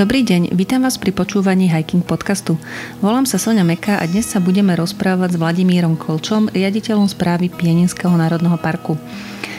[0.00, 2.56] Dobrý deň, vítam vás pri počúvaní Hiking podcastu.
[3.04, 8.16] Volám sa Sonia Meka a dnes sa budeme rozprávať s Vladimírom Kolčom, riaditeľom správy Pieninského
[8.16, 8.96] národného parku.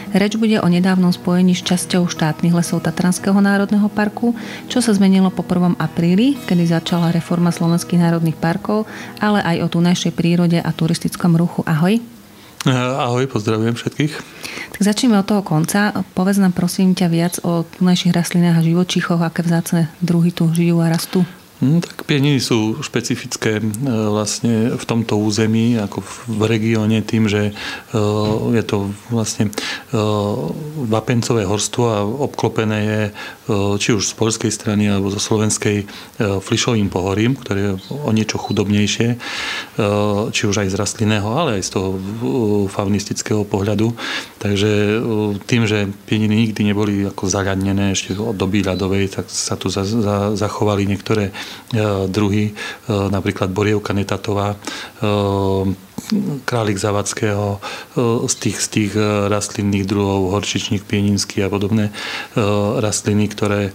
[0.10, 4.34] Reč bude o nedávnom spojení s časťou štátnych lesov Tatranského národného parku,
[4.66, 5.78] čo sa zmenilo po 1.
[5.78, 8.90] apríli, kedy začala reforma slovenských národných parkov,
[9.22, 11.62] ale aj o tunajšej prírode a turistickom ruchu.
[11.70, 12.02] Ahoj.
[12.70, 14.14] Ahoj, pozdravujem všetkých.
[14.78, 15.98] Tak začneme od toho konca.
[16.14, 20.78] Povedz nám prosím ťa viac o tunajších rastlinách a živočíchoch, aké vzácne druhy tu žijú
[20.78, 21.26] a rastú.
[21.62, 27.54] No, tak pieniny sú špecifické e, vlastne v tomto území, ako v regióne, tým, že
[27.94, 28.00] e,
[28.58, 29.52] je to vlastne e,
[30.90, 33.02] vapencové horstvo a obklopené je
[33.52, 35.84] či už z polskej strany alebo zo slovenskej
[36.18, 39.20] flišovým pohorím, ktoré je o niečo chudobnejšie,
[40.32, 41.90] či už aj z rastlinného, ale aj z toho
[42.72, 43.92] faunistického pohľadu.
[44.40, 45.04] Takže
[45.52, 50.88] tým, že pieniny nikdy neboli ako zaľadnené ešte od doby ľadovej, tak sa tu zachovali
[50.88, 51.36] niektoré
[52.08, 52.54] druhy, e,
[52.90, 54.58] napríklad Borievka netatová, e,
[56.44, 57.64] králik Zavadského,
[58.28, 58.92] z tých, z tých
[59.32, 61.96] rastlinných druhov, horčičník pieninský a podobné
[62.84, 63.72] rastliny, ktoré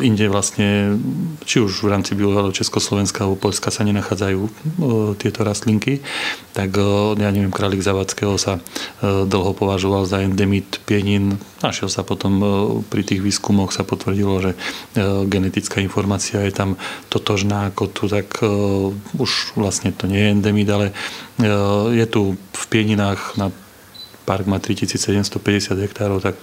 [0.00, 0.98] inde vlastne,
[1.44, 4.50] či už v rámci bývalého Československa alebo Polska sa nenachádzajú e,
[5.18, 6.00] tieto rastlinky,
[6.54, 6.82] tak e,
[7.18, 8.60] ja neviem, králik Zavadského sa e,
[9.26, 11.38] dlho považoval za endemit pienin.
[11.58, 12.38] Našiel sa potom
[12.86, 14.52] pri tých výskumoch sa potvrdilo, že
[15.26, 16.78] genetická informácia je tam
[17.10, 18.38] totožná ako tu, tak
[19.18, 20.94] už vlastne to nie je endemit, ale
[21.90, 23.50] je tu v pieninách na
[24.22, 26.38] park má 3750 hektárov, tak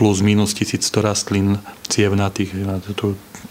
[0.00, 2.56] plus minus 1100 rastlín cievnatých,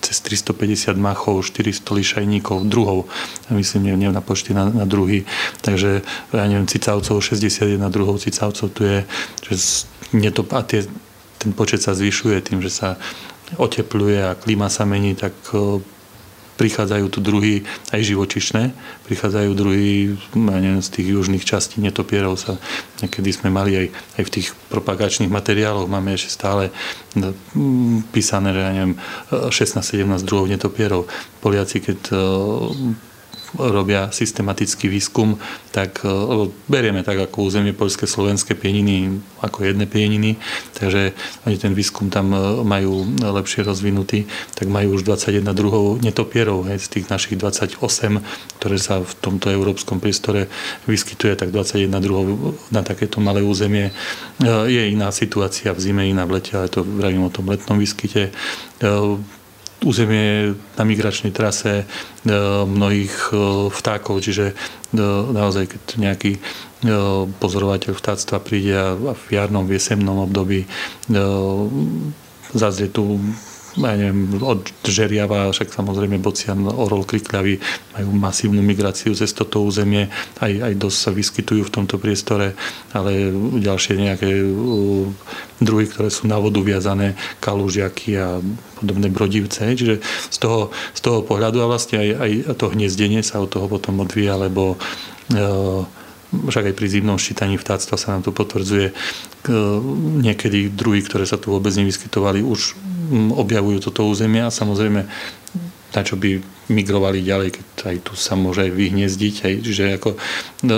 [0.01, 3.05] cez 350 machov, 400 lišajníkov, druhov,
[3.53, 5.29] myslím, nie, nie na počty, na, na druhý.
[5.61, 6.01] Takže,
[6.33, 9.05] ja neviem, cicavcov, 61 druhov cicavcov tu je,
[9.45, 9.53] že
[10.33, 10.89] to, a tie,
[11.37, 12.97] ten počet sa zvyšuje tým, že sa
[13.61, 15.37] otepluje a klíma sa mení, tak
[16.59, 17.63] prichádzajú tu druhy
[17.95, 18.75] aj živočišné,
[19.07, 22.59] prichádzajú druhy neviem, z tých južných častí netopierov sa
[22.99, 23.87] niekedy sme mali aj,
[24.19, 26.63] aj v tých propagačných materiáloch máme ešte stále
[27.15, 28.95] mm, písané, že ja neviem,
[29.31, 31.07] 16-17 druhov netopierov.
[31.39, 31.99] Poliaci, keď
[33.57, 35.39] robia systematický výskum,
[35.73, 36.09] tak e,
[36.69, 40.35] berieme tak ako územie poľské slovenské pieniny ako jedné pieniny,
[40.77, 41.15] takže
[41.47, 46.83] oni ten výskum tam e, majú lepšie rozvinutý, tak majú už 21 druhov netopierov, hej,
[46.83, 47.79] z tých našich 28,
[48.61, 50.51] ktoré sa v tomto európskom priestore
[50.85, 53.89] vyskytuje, tak 21 druhov na takéto malé územie.
[53.89, 53.93] E,
[54.69, 58.29] je iná situácia v zime, iná v lete, ale to vravím o tom letnom výskyte
[59.83, 61.85] územie na migračnej trase e,
[62.67, 63.35] mnohých e,
[63.71, 64.55] vtákov, čiže e,
[65.31, 66.33] naozaj, keď nejaký
[67.43, 70.63] pozorovateľ vtáctva príde a v jarnom, v jesemnom období
[72.55, 73.19] zazrie tu
[73.87, 77.61] ja neviem, od žeriava, však samozrejme bocian, orol, krikľavy
[77.95, 80.11] majú masívnu migráciu cez toto územie,
[80.43, 82.57] aj, aj dosť sa vyskytujú v tomto priestore,
[82.91, 84.29] ale ďalšie nejaké
[85.63, 88.43] druhy, ktoré sú na vodu viazané, kalúžiaky a
[88.79, 89.75] podobné brodivce.
[89.75, 89.99] Čiže
[90.31, 93.99] z toho, z toho pohľadu a vlastne aj, aj to hniezdenie sa od toho potom
[94.03, 95.37] odvíja, lebo e,
[96.29, 98.93] však aj pri zimnom ščítaní vtáctva sa nám tu potvrdzuje,
[100.21, 102.77] niekedy druhy, ktoré sa tu vôbec nevyskytovali, už
[103.33, 105.09] objavujú toto územie a samozrejme
[105.89, 106.37] na čo by
[106.69, 109.35] migrovali ďalej, keď aj tu sa môže vyhniezdiť.
[109.41, 110.09] Aj, čiže ako,
[110.69, 110.77] no,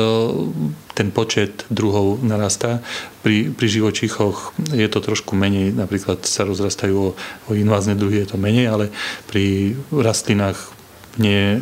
[0.96, 2.80] ten počet druhov narastá.
[3.20, 8.32] Pri, pri živočíchoch je to trošku menej, napríklad sa rozrastajú o, o invázne druhy, je
[8.32, 8.86] to menej, ale
[9.28, 10.72] pri rastlinách
[11.20, 11.60] nie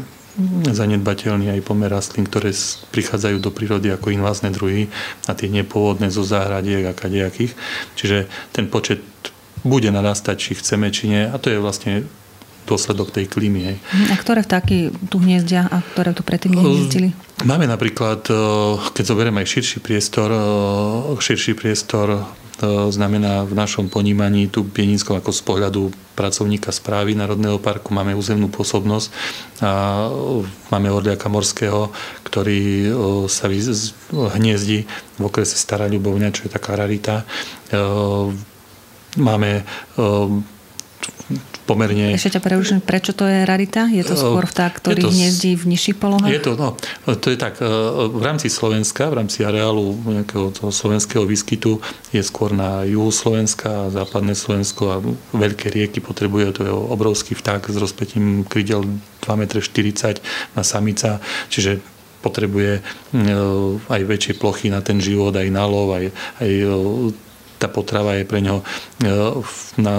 [0.71, 2.53] zanedbateľný aj pomer rastlín, ktoré
[2.93, 4.87] prichádzajú do prírody ako invázne druhy
[5.27, 7.57] a tie nepôvodné zo záhradiek a kadejakých.
[7.97, 9.03] Čiže ten počet
[9.63, 11.23] bude narastať, či chceme, či nie.
[11.27, 12.07] A to je vlastne
[12.69, 13.61] dôsledok tej klímy.
[13.65, 13.77] Hej.
[14.13, 17.17] A ktoré vtáky tu hniezdia a ktoré tu predtým nehniezdili?
[17.41, 18.33] Máme napríklad, e,
[18.93, 22.29] keď zoberieme aj širší priestor, e, širší priestor
[22.65, 25.81] znamená v našom ponímaní tu Pieninskom ako z pohľadu
[26.15, 29.07] pracovníka správy Národného parku máme územnú pôsobnosť
[29.63, 29.71] a
[30.67, 31.87] máme orliaka morského,
[32.27, 32.91] ktorý
[33.31, 33.47] sa
[34.35, 34.83] hniezdi
[35.15, 37.23] v okrese Stará Ľubovňa, čo je taká rarita.
[39.15, 39.63] Máme
[41.69, 42.17] pomerne...
[42.17, 43.85] Ešte ťa preruším, prečo to je rarita?
[43.85, 46.33] Je to skôr vták, ktorý to, hniezdí v nižších polohách?
[46.33, 46.73] Je to, no,
[47.05, 47.69] to je tak, e,
[48.09, 51.77] v rámci Slovenska, v rámci areálu nejakého toho slovenského výskytu
[52.09, 54.97] je skôr na juhu Slovenska, západné Slovensko a
[55.37, 58.89] veľké rieky potrebuje, to je obrovský vták s rozpetím krydel
[59.21, 60.25] 2,40 m
[60.57, 61.21] na samica,
[61.53, 61.77] čiže
[62.25, 62.81] potrebuje e,
[63.87, 66.09] aj väčšie plochy na ten život, aj na lov, aj,
[66.41, 66.51] aj
[67.59, 68.63] tá potrava je pre ňo
[69.75, 69.93] na,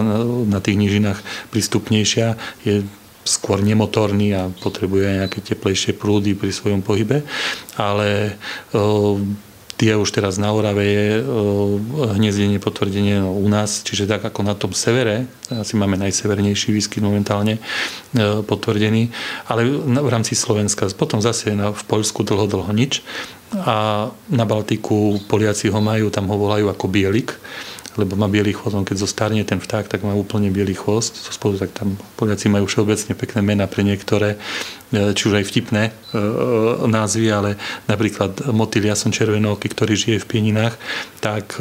[0.49, 1.21] na tých nížinách
[1.53, 2.83] prístupnejšia, je
[3.21, 7.21] skôr nemotorný a potrebuje nejaké teplejšie prúdy pri svojom pohybe,
[7.77, 8.41] ale
[9.81, 11.09] tie už teraz na Orave je
[12.17, 17.57] hniezdenie potvrdenie u nás, čiže tak ako na tom severe, asi máme najsevernejší výskyt momentálne
[18.45, 19.09] potvrdený,
[19.49, 20.85] ale v rámci Slovenska.
[20.93, 23.01] Potom zase v Poľsku dlho, dlho nič
[23.55, 27.35] a na Baltiku Poliaci ho majú, tam ho volajú ako bielik
[27.99, 28.79] lebo má biely chvost.
[28.79, 31.19] On keď zostarne ten vták, tak má úplne biely chvost.
[31.19, 34.39] So spolu, tak tam Poliaci majú všeobecne pekné mená pre niektoré,
[34.95, 36.21] e, či už aj vtipné e, e,
[36.87, 37.51] názvy, ale
[37.91, 40.75] napríklad motýl jason červenooky, ktorý žije v pieninách,
[41.19, 41.59] tak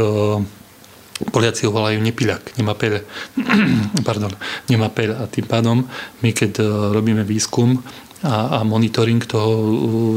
[1.19, 3.03] Poliaci ho volajú nepiľak, nemá peľ.
[4.07, 4.31] Pardon,
[4.71, 5.19] nemá peľ.
[5.19, 5.83] A tým pádom
[6.23, 6.63] my, keď
[6.95, 7.83] robíme výskum
[8.23, 9.51] a, a monitoring toho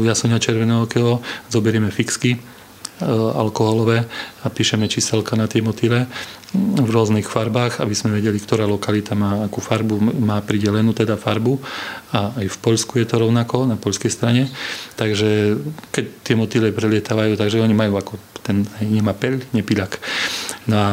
[0.03, 2.39] jasonia červenookého, zoberieme fixky,
[3.03, 4.05] Eh, alkoholové
[4.45, 6.07] a píšeme číselka na tie motýle
[6.53, 11.57] v rôznych farbách, aby sme vedeli, ktorá lokalita má akú farbu, má pridelenú teda farbu
[12.13, 14.47] a aj v Poľsku je to rovnako, na poľskej strane.
[14.93, 15.57] Takže
[15.89, 18.13] keď tie motýle prelietávajú, takže oni majú ako
[18.45, 19.97] ten nemá peľ, nepilak.
[20.69, 20.91] No a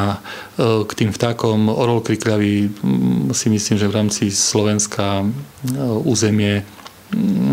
[0.56, 2.72] eh, k tým vtákom orol krikľavý
[3.36, 5.28] si myslím, že v rámci Slovenska eh,
[6.08, 6.64] územie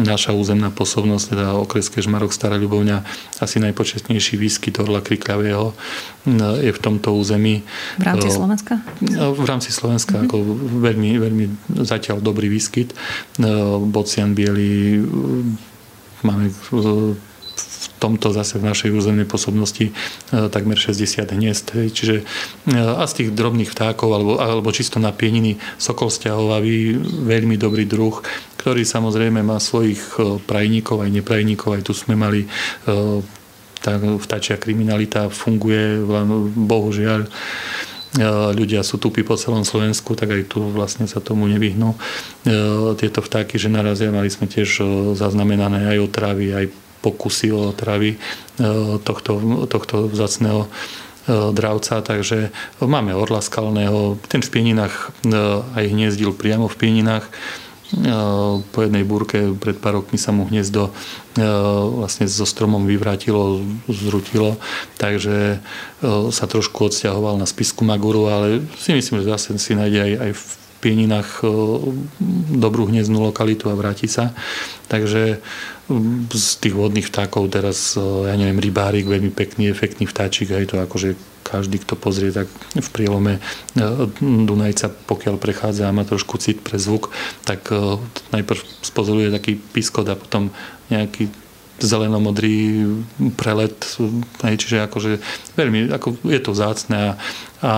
[0.05, 3.01] naša územná pôsobnosť, teda okres Kežmarok, Stará Ľubovňa,
[3.41, 5.73] asi najpočetnejší výskyt orla krikľavého
[6.61, 7.65] je v tomto území.
[7.97, 8.79] V rámci Slovenska?
[9.17, 10.27] V rámci Slovenska, mm-hmm.
[10.29, 10.35] ako
[10.83, 11.45] veľmi, veľmi
[11.81, 12.93] zatiaľ dobrý výskyt.
[13.89, 15.01] Bocian biely,
[16.21, 16.53] máme
[17.97, 19.91] tomto zase v našej územnej pôsobnosti e,
[20.47, 21.73] takmer 60 hniezd.
[21.73, 22.23] Čiže e,
[22.77, 28.21] a z tých drobných vtákov alebo, alebo čisto na pieniny sokol stiahovavý, veľmi dobrý druh,
[28.61, 31.69] ktorý samozrejme má svojich e, prajníkov aj neprajníkov.
[31.73, 32.45] Aj tu sme mali
[33.77, 36.01] tá vtáčia kriminalita funguje,
[36.55, 37.29] bohužiaľ
[38.57, 41.93] ľudia sú tupí po celom Slovensku, tak aj tu vlastne sa tomu nevyhnú.
[42.97, 44.81] Tieto vtáky, že narazia, mali sme tiež
[45.13, 46.65] zaznamenané aj otravy, aj
[47.01, 48.17] pokusy o otravy e,
[49.01, 50.69] tohto, tohto vzácného e,
[51.53, 52.49] dravca, takže
[52.81, 55.33] máme orla skalného, ten v pieninách e,
[55.77, 57.25] aj hniezdil priamo v pieninách,
[58.75, 60.91] po jednej búrke pred pár rokmi sa mu hniezdo
[62.03, 64.59] vlastne so stromom vyvrátilo, zrutilo,
[64.99, 65.63] takže
[66.03, 70.31] sa trošku odsťahoval na spisku Maguru, ale si myslím, že zase si nájde aj, aj
[70.35, 70.43] v
[70.77, 71.41] Pieninách
[72.53, 74.35] dobrú hniezdnú lokalitu a vráti sa.
[74.91, 75.39] Takže
[76.31, 80.75] z tých vodných vtákov teraz, e, ja neviem, rybárik, veľmi pekný, efektný vtáčik, aj to
[80.83, 81.15] akože
[81.47, 83.41] každý, kto pozrie, tak v prielome e,
[84.19, 87.15] Dunajca, pokiaľ prechádza a má trošku cit pre zvuk,
[87.47, 88.03] tak e,
[88.35, 90.51] najprv spozoruje taký piskot a potom
[90.91, 91.31] nejaký
[91.77, 92.89] zelenomodrý
[93.37, 93.77] prelet,
[94.41, 95.21] čiže akože
[95.53, 97.11] veľmi, ako je to vzácne a,
[97.61, 97.73] a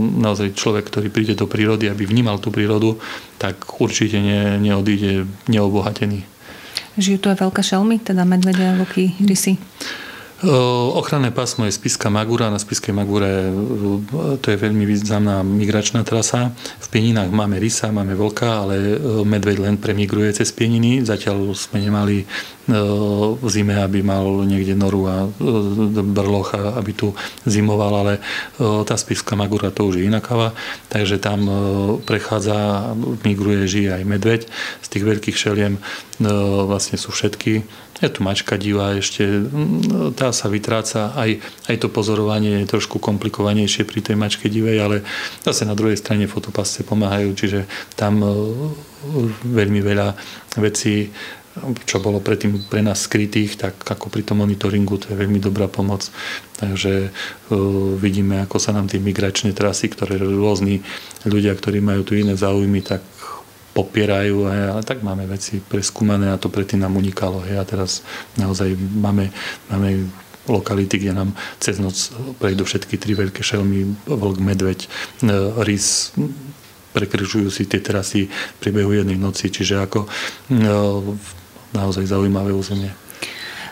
[0.00, 2.96] naozaj človek, ktorý príde do prírody, aby vnímal tú prírodu,
[3.36, 6.33] tak určite ne, neodíde neobohatený.
[6.94, 9.58] Žijú tu aj veľké šelmy, teda medvede, vlky, rysy?
[10.44, 12.52] Ochranné pásmo je Spiska Magura.
[12.52, 13.48] Na Spiskej Magure
[14.44, 16.52] to je veľmi významná migračná trasa.
[16.84, 21.00] V Pieninách máme rysa, máme vlka, ale medveď len premigruje cez Pieniny.
[21.00, 22.28] Zatiaľ sme nemali
[23.40, 25.16] v zime, aby mal niekde noru a
[26.12, 27.16] brloch, aby tu
[27.48, 28.14] zimoval, ale
[28.84, 30.52] tá Spiska Magura to už je iná kava,
[30.92, 31.48] takže tam
[32.04, 32.92] prechádza,
[33.24, 34.40] migruje, žije aj medveď.
[34.84, 35.80] Z tých veľkých šeliem
[36.68, 37.64] vlastne sú všetky.
[38.04, 39.24] Je tu mačka divá ešte,
[40.12, 41.40] tá sa vytráca, aj,
[41.72, 44.96] aj to pozorovanie je trošku komplikovanejšie pri tej mačke divej, ale
[45.40, 47.64] zase na druhej strane fotopasce pomáhajú, čiže
[47.96, 48.20] tam
[49.40, 50.12] veľmi veľa
[50.60, 51.08] vecí
[51.86, 55.70] čo bolo predtým pre nás skrytých, tak ako pri tom monitoringu, to je veľmi dobrá
[55.70, 56.10] pomoc.
[56.58, 60.82] Takže uh, vidíme, ako sa nám tie migračné trasy, ktoré rôzni
[61.22, 63.06] ľudia, ktorí majú tu iné záujmy, tak
[63.74, 67.42] popierajú, hej, ale tak máme veci preskúmané a to predtým nám unikalo.
[67.42, 67.90] Hej, a teraz
[68.38, 69.34] naozaj máme,
[69.68, 70.06] máme
[70.46, 74.88] lokality, kde nám cez noc prejdú všetky tri veľké šelmy, vlk, medveď, e,
[75.66, 76.14] rys,
[76.94, 81.02] prekryžujú si tie trasy v priebehu jednej noci, čiže ako uh,
[81.74, 82.94] naozaj zaujímavé územie.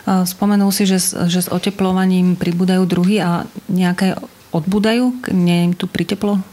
[0.03, 0.99] Spomenul si, že,
[1.31, 4.19] že s oteplovaním pribúdajú druhy a nejaké
[4.51, 5.31] odbudajú?
[5.31, 6.43] Nie im tu priteplo?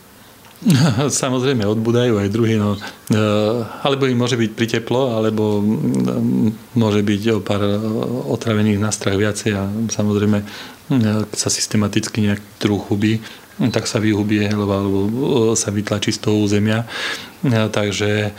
[1.24, 3.20] Samozrejme, odbudajú aj druhy, no, e,
[3.80, 5.64] alebo im môže byť priteplo, alebo
[6.76, 7.64] môže byť o pár
[8.28, 10.44] otravených na viacej a samozrejme
[11.32, 13.22] sa systematicky nejak druh hubí,
[13.70, 14.98] tak sa vyhubie alebo, alebo
[15.54, 16.88] sa vytlačí z toho územia.
[17.46, 18.32] Takže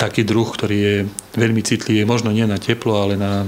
[0.00, 0.96] taký druh, ktorý je
[1.36, 3.46] veľmi citlivý, možno nie na teplo, ale na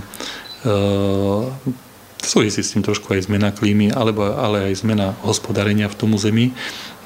[2.22, 6.54] Súvisí s tým trošku aj zmena klímy, alebo, ale aj zmena hospodárenia v tom území.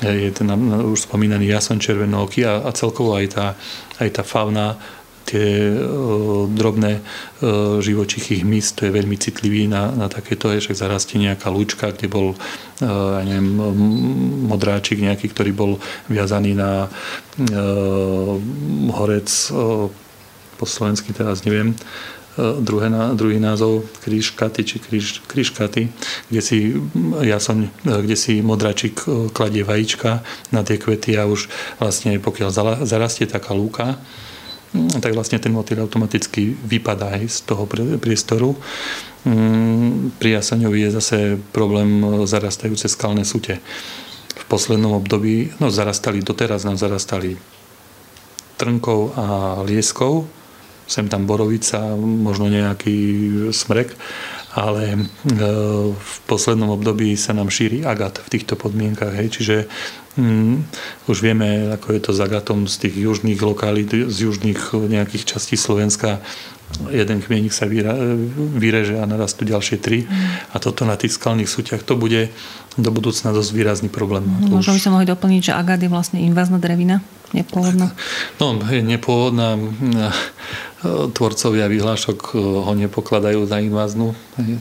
[0.05, 0.49] Je ten
[0.93, 3.47] už spomínaný jason červenooky a, a celkovo aj tá,
[3.97, 4.77] aj tá fauna
[5.27, 5.81] tie e,
[6.55, 7.03] drobné e,
[7.83, 12.07] živočichy hmyz, to je veľmi citlivý na, na takéto, je však zarastie nejaká lúčka, kde
[12.07, 12.37] bol e,
[12.87, 13.51] ja neviem,
[14.47, 15.73] modráčik nejaký, ktorý bol
[16.07, 16.87] viazaný na
[18.97, 19.29] horec
[20.57, 21.77] po slovensky teraz neviem,
[22.39, 25.89] druhé, druhý názov krížkaty či kríž, krížkaty,
[26.29, 26.77] kde si,
[27.25, 29.03] ja som, kde si modračik
[29.33, 30.21] kladie vajíčka
[30.53, 31.49] na tie kvety a už
[31.81, 32.49] vlastne pokiaľ
[32.85, 33.97] zarastie taká lúka,
[34.77, 37.65] Mm, tak vlastne ten motýl automaticky vypadá aj z toho
[37.97, 38.59] priestoru.
[39.25, 41.17] Mm, pri jasaňovi je zase
[41.55, 43.63] problém zarastajúce skalné sute.
[44.37, 47.41] V poslednom období, no zarastali, doteraz nám zarastali
[48.61, 49.25] trnkou a
[49.65, 50.29] lieskou,
[50.87, 52.97] sem tam borovica, možno nejaký
[53.51, 53.93] smrek,
[54.57, 54.99] ale e,
[55.93, 59.13] v poslednom období sa nám šíri agat v týchto podmienkach.
[59.13, 59.29] Hej.
[59.37, 59.57] Čiže
[60.17, 60.65] Mm,
[61.13, 65.61] už vieme, ako je to s agatom z tých južných lokalít, z južných nejakých častí
[65.61, 66.25] Slovenska.
[66.91, 70.05] Jeden kmienik sa vyreže a narastú ďalšie tri.
[70.05, 70.11] Mm.
[70.53, 72.29] A toto na tých skalných súťach, to bude
[72.77, 74.27] do budúcna dosť výrazný problém.
[74.27, 77.01] Mm, možno by sme mohli doplniť, že agát je vlastne invázna drevina,
[77.33, 77.95] nepôvodná.
[78.43, 79.57] No, je nepôvodná.
[81.17, 84.13] Tvorcovia vyhlášok ho nepokladajú za inváznú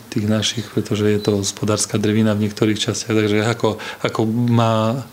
[0.09, 5.03] tých našich, pretože je to hospodárska drevina v niektorých častiach, takže ako, ako má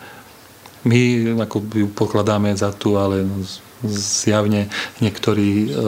[0.82, 0.98] my
[1.46, 3.22] ako ju pokladáme za tú, ale
[3.86, 5.78] zjavne niektorí e,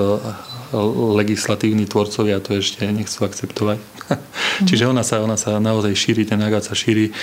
[1.19, 3.79] legislatívni tvorcovia to ešte nechcú akceptovať.
[3.79, 4.67] Mm.
[4.69, 7.15] Čiže ona sa, ona sa naozaj šíri, ten agát sa šíri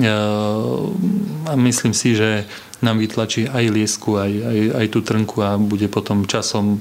[0.00, 2.46] a myslím si, že
[2.78, 6.78] nám vytlačí aj liesku, aj, aj, aj tú trnku a bude potom časom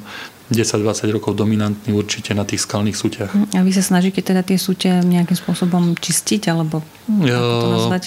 [0.50, 3.32] 10-20 rokov dominantný určite na tých skalných súťach.
[3.34, 8.04] A vy sa snažíte teda tie súťa nejakým spôsobom čistiť, alebo ako to nazvať?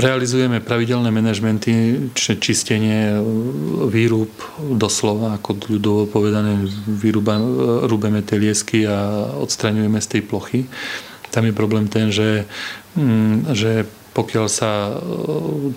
[0.00, 3.20] Realizujeme pravidelné manažmenty, čistenie,
[3.92, 7.36] výrub, doslova, ako ľudovo povedané, výruba,
[7.84, 10.64] rúbeme tie liesky a odstraňujeme z tej plochy.
[11.28, 12.48] Tam je problém ten, že,
[12.96, 13.84] mm, že
[14.16, 14.92] pokiaľ sa e,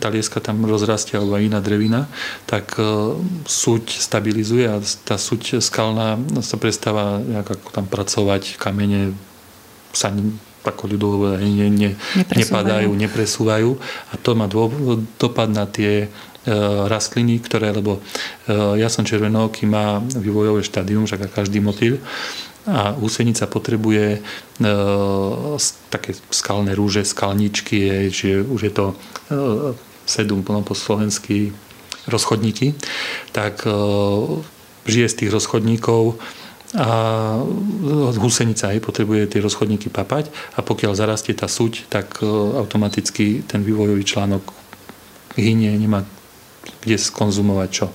[0.02, 2.10] tá lieska tam rozrastie alebo iná drevina,
[2.50, 2.84] tak e,
[3.46, 9.14] suť stabilizuje a tá suť skalná sa prestáva ako tam pracovať, kamene
[9.94, 10.10] sa
[10.64, 13.70] ako ľudovo ne, ne, nepadajú, nepresúvajú.
[14.12, 14.72] A to má dô,
[15.20, 16.08] dopad na tie e,
[16.88, 18.02] rastliny, ktoré, lebo e,
[18.80, 22.00] ja som červenoký, má vývojové štádium, však každý motýl,
[22.64, 24.20] a úsenica potrebuje e,
[25.92, 28.96] také skalné rúže, skalničky, čiže už je to e,
[30.08, 31.52] sedum po slovensky
[32.08, 32.72] rozchodníky,
[33.36, 33.72] tak e,
[34.88, 36.20] žije z tých rozchodníkov
[36.74, 37.38] a
[38.18, 42.26] husenica aj potrebuje tie rozchodníky papať a pokiaľ zarastie tá suť, tak e,
[42.58, 44.42] automaticky ten vývojový článok
[45.38, 46.02] hynie, nemá
[46.82, 47.86] kde skonzumovať čo.
[47.90, 47.94] E,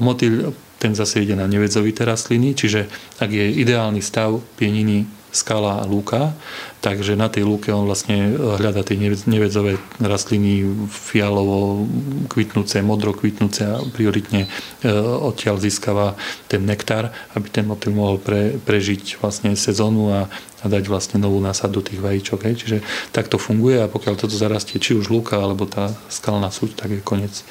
[0.00, 2.88] motýl ten zase ide na nevedzovité rastliny, čiže
[3.20, 6.32] ak je ideálny stav pieniny skala lúka,
[6.80, 8.96] takže na tej lúke on vlastne hľadá tie
[9.28, 11.84] nevedzové rastliny fialovo
[12.32, 14.48] kvitnúce, modro kvitnúce a prioritne
[14.80, 14.88] e,
[15.20, 16.16] odtiaľ získava
[16.48, 21.36] ten nektár, aby ten motýl mohol pre, prežiť vlastne sezónu a, a dať vlastne novú
[21.36, 22.48] násadu tých vajíčok.
[22.48, 22.54] Hej.
[22.64, 22.78] Čiže
[23.12, 27.00] takto funguje a pokiaľ toto zarastie či už lúka alebo tá skalná súť, tak je
[27.04, 27.44] koniec.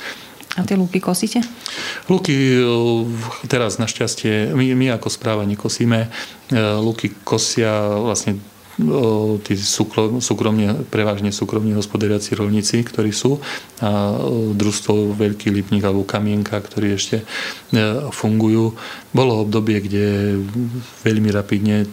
[0.55, 1.43] A tie lúky kosíte?
[2.07, 2.63] Lúky e,
[3.51, 6.07] teraz našťastie, my, my ako správa nekosíme.
[6.07, 8.41] E, lúky kosia vlastne e,
[9.43, 13.43] tí súkromne, prevažne súkromne hospodáriaci rolníci, ktorí sú
[13.83, 14.15] a
[14.55, 17.27] družstvo Veľký Lipník alebo Kamienka, ktorí ešte
[18.15, 18.79] fungujú.
[19.11, 20.39] Bolo obdobie, kde
[21.03, 21.83] veľmi rapidne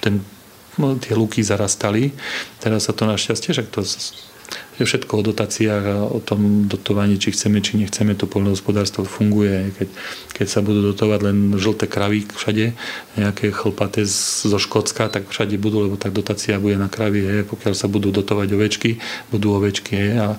[0.00, 0.24] ten,
[1.04, 2.16] tie lúky zarastali.
[2.64, 3.84] Teraz sa to našťastie, že to
[4.76, 9.72] je všetko o dotáciách a o tom dotovaní, či chceme, či nechceme, to poľnohospodárstvo funguje.
[9.72, 9.88] Keď,
[10.36, 12.76] keď sa budú dotovať len žlté kravy všade,
[13.16, 17.24] nejaké chlpaté zo Škótska, tak všade budú, lebo tak dotácia bude na kravy.
[17.24, 17.36] Je.
[17.48, 19.00] Pokiaľ sa budú dotovať ovečky,
[19.32, 19.92] budú ovečky.
[19.96, 20.08] Je.
[20.20, 20.36] A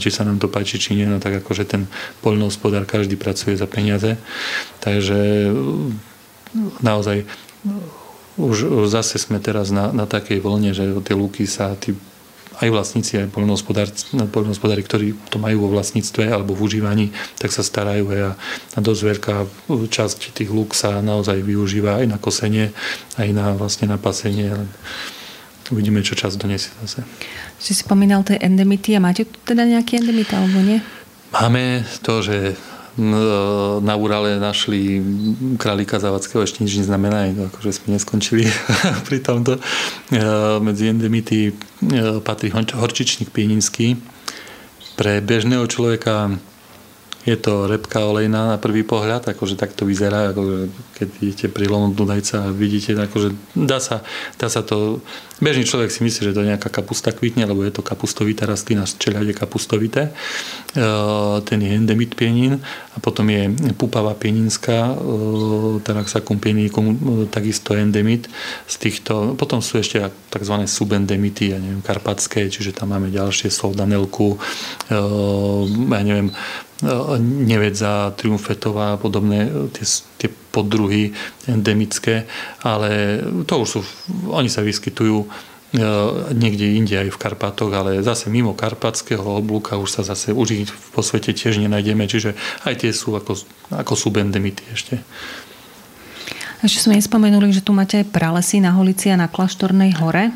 [0.00, 1.84] či sa nám to páči, či nie, no tak akože ten
[2.24, 4.16] poľnohospodár každý pracuje za peniaze.
[4.80, 5.52] Takže
[6.80, 7.28] naozaj
[8.40, 11.94] už zase sme teraz na, na takej vlne, že tie lúky sa, tí
[12.60, 17.06] aj vlastníci, aj poľnohospodári, ktorí to majú vo vlastníctve alebo v užívaní,
[17.40, 18.32] tak sa starajú aj a,
[18.74, 19.36] a dosť veľká
[19.90, 22.70] časť tých lúk sa naozaj využíva aj na kosenie,
[23.18, 24.54] aj na, vlastne na pasenie.
[25.72, 27.02] Uvidíme, čo čas donesie zase.
[27.56, 30.78] Si spomínal tie endemity a máte tu teda nejaký endemit alebo nie?
[31.32, 32.54] Máme to, že
[33.82, 35.02] na Urale našli
[35.58, 38.46] králika Zavadského, ešte nič neznamená, akože sme neskončili
[39.08, 39.58] pri tomto.
[40.62, 41.50] Medzi endemity
[42.22, 43.98] patrí horčičník pieninský.
[44.94, 46.38] Pre bežného človeka
[47.24, 51.72] je to repka olejná na prvý pohľad, akože tak to vyzerá, akože keď idete pri
[51.72, 54.04] lomu Dunajca a vidíte, akože dá sa,
[54.36, 55.00] dá sa to,
[55.42, 58.86] bežný človek si myslí, že to je nejaká kapusta kvitne, lebo je to kapustovitá rastlina
[58.86, 60.10] z čeľade kapustovité.
[60.10, 60.82] E,
[61.42, 62.62] ten je endemit pienín
[62.94, 64.94] a potom je pupava pieninská, e,
[65.82, 68.30] Taraxacum pienicum, e, takisto endemit
[68.70, 70.54] z týchto, potom sú ešte tzv.
[70.70, 74.38] subendemity, ja neviem, karpatské, čiže tam máme ďalšie soldanelku,
[74.90, 76.34] ja neviem,
[77.22, 79.86] nevedza, triumfetová a podobné tie,
[80.24, 81.12] tie poddruhy
[81.44, 82.24] endemické,
[82.64, 83.80] ale to už sú,
[84.32, 85.26] oni sa vyskytujú e,
[86.32, 90.72] niekde inde aj v Karpatoch, ale zase mimo karpatského oblúka už sa zase už ich
[90.96, 92.32] po svete tiež nenájdeme, čiže
[92.64, 93.36] aj tie sú ako,
[93.68, 95.04] ako subendemity ešte.
[96.64, 100.32] Ešte sme nespomenuli, že tu máte pralesy na Holici a na Klaštornej hore.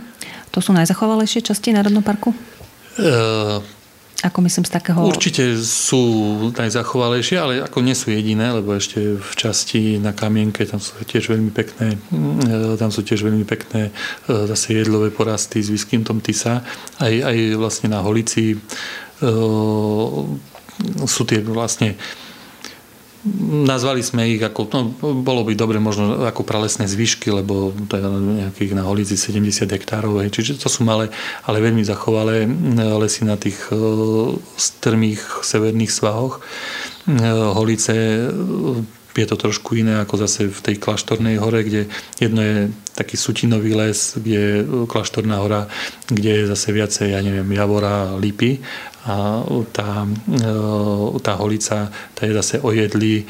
[0.52, 2.36] To sú najzachovalejšie časti Národného parku?
[3.00, 3.77] E,
[4.18, 4.98] ako myslím z takého...
[4.98, 6.02] Určite sú
[6.50, 11.30] najzachovalejšie, ale ako nie sú jediné, lebo ešte v časti na Kamienke tam sú tiež
[11.30, 13.92] veľmi pekné mm, tam sú tiež veľmi pekné e,
[14.26, 16.66] zase jedlové porasty s tom Tisa.
[16.98, 18.58] Aj, aj vlastne na Holici e,
[21.06, 21.94] sú tie vlastne
[23.48, 24.80] Nazvali sme ich ako, no,
[25.22, 28.02] bolo by dobre možno ako pralesné zvyšky, lebo to je
[28.48, 31.12] nejakých na holici 70 hektárov, hej, čiže to sú malé,
[31.44, 32.48] ale veľmi zachovalé
[32.98, 33.76] lesy na tých e,
[34.56, 36.40] strmých severných svahoch.
[36.40, 37.92] E, holice
[39.18, 41.90] je to trošku iné ako zase v tej kláštornej hore, kde
[42.22, 44.54] jedno je taký sutinový les, kde je
[44.86, 45.66] kláštorná hora,
[46.06, 48.62] kde je zase viacej, ja neviem, javora, lipy
[49.06, 50.48] a tá, e,
[51.22, 53.24] tá holica, tá je zase ojedlý e,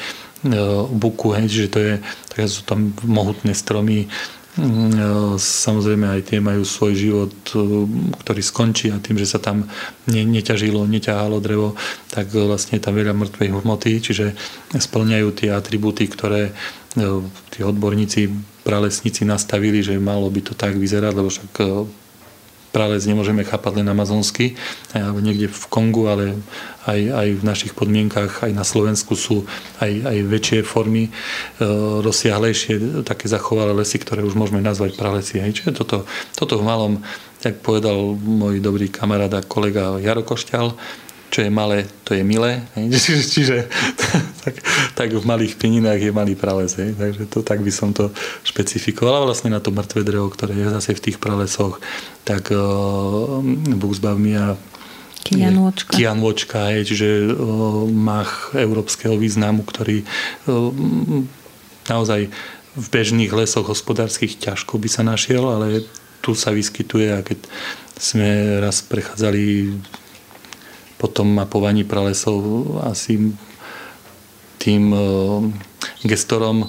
[0.89, 1.95] buku, hej, čiže to je,
[2.33, 4.09] tak sú tam mohutné stromy,
[4.57, 7.33] mm, e, samozrejme aj tie majú svoj život,
[8.25, 9.69] ktorý skončí a tým, že sa tam
[10.09, 11.77] ne, neťažilo, neťahalo drevo,
[12.09, 14.33] tak vlastne je tam veľa mŕtvej hmoty, čiže
[14.73, 16.57] splňajú tie atribúty, ktoré
[17.53, 18.33] tí odborníci,
[18.65, 21.53] pralesníci nastavili, že malo by to tak vyzerať, lebo však
[22.79, 24.55] prales nemôžeme chápať len amazonsky,
[24.95, 26.39] alebo niekde v Kongu, ale
[26.87, 29.43] aj, aj v našich podmienkach, aj na Slovensku sú
[29.83, 31.67] aj, aj väčšie formy, e,
[32.07, 35.43] rozsiahlejšie, také zachovalé lesy, ktoré už môžeme nazvať pralesy.
[35.43, 35.59] Hej.
[35.59, 36.07] Čiže toto,
[36.39, 36.93] toto v malom,
[37.43, 40.79] jak povedal môj dobrý kamarát a kolega Jaro Košťal,
[41.29, 42.65] čo je malé, to je milé.
[42.93, 43.57] Čiže, čiže
[44.45, 44.55] tak,
[44.97, 46.77] tak v malých peninách je malý prales.
[46.81, 46.97] Hej.
[46.97, 48.09] Takže to, tak by som to
[48.45, 49.23] špecifikoval.
[49.23, 51.81] A vlastne na to mŕtve drevo, ktoré je zase v tých pralesoch,
[52.25, 53.45] tak uh,
[53.77, 54.57] Buxbavmia
[55.29, 55.93] Kianvočka.
[55.93, 60.07] Kianvočka, hej, čiže uh, mach európskeho významu, ktorý
[60.49, 60.73] uh,
[61.91, 62.33] naozaj
[62.79, 65.85] v bežných lesoch hospodárskych ťažko by sa našiel, ale
[66.23, 67.45] tu sa vyskytuje a keď
[67.99, 69.75] sme raz prechádzali
[70.99, 72.43] po tom mapovaní pralesov
[72.83, 73.33] asi
[74.59, 75.01] tým e,
[76.05, 76.67] gestorom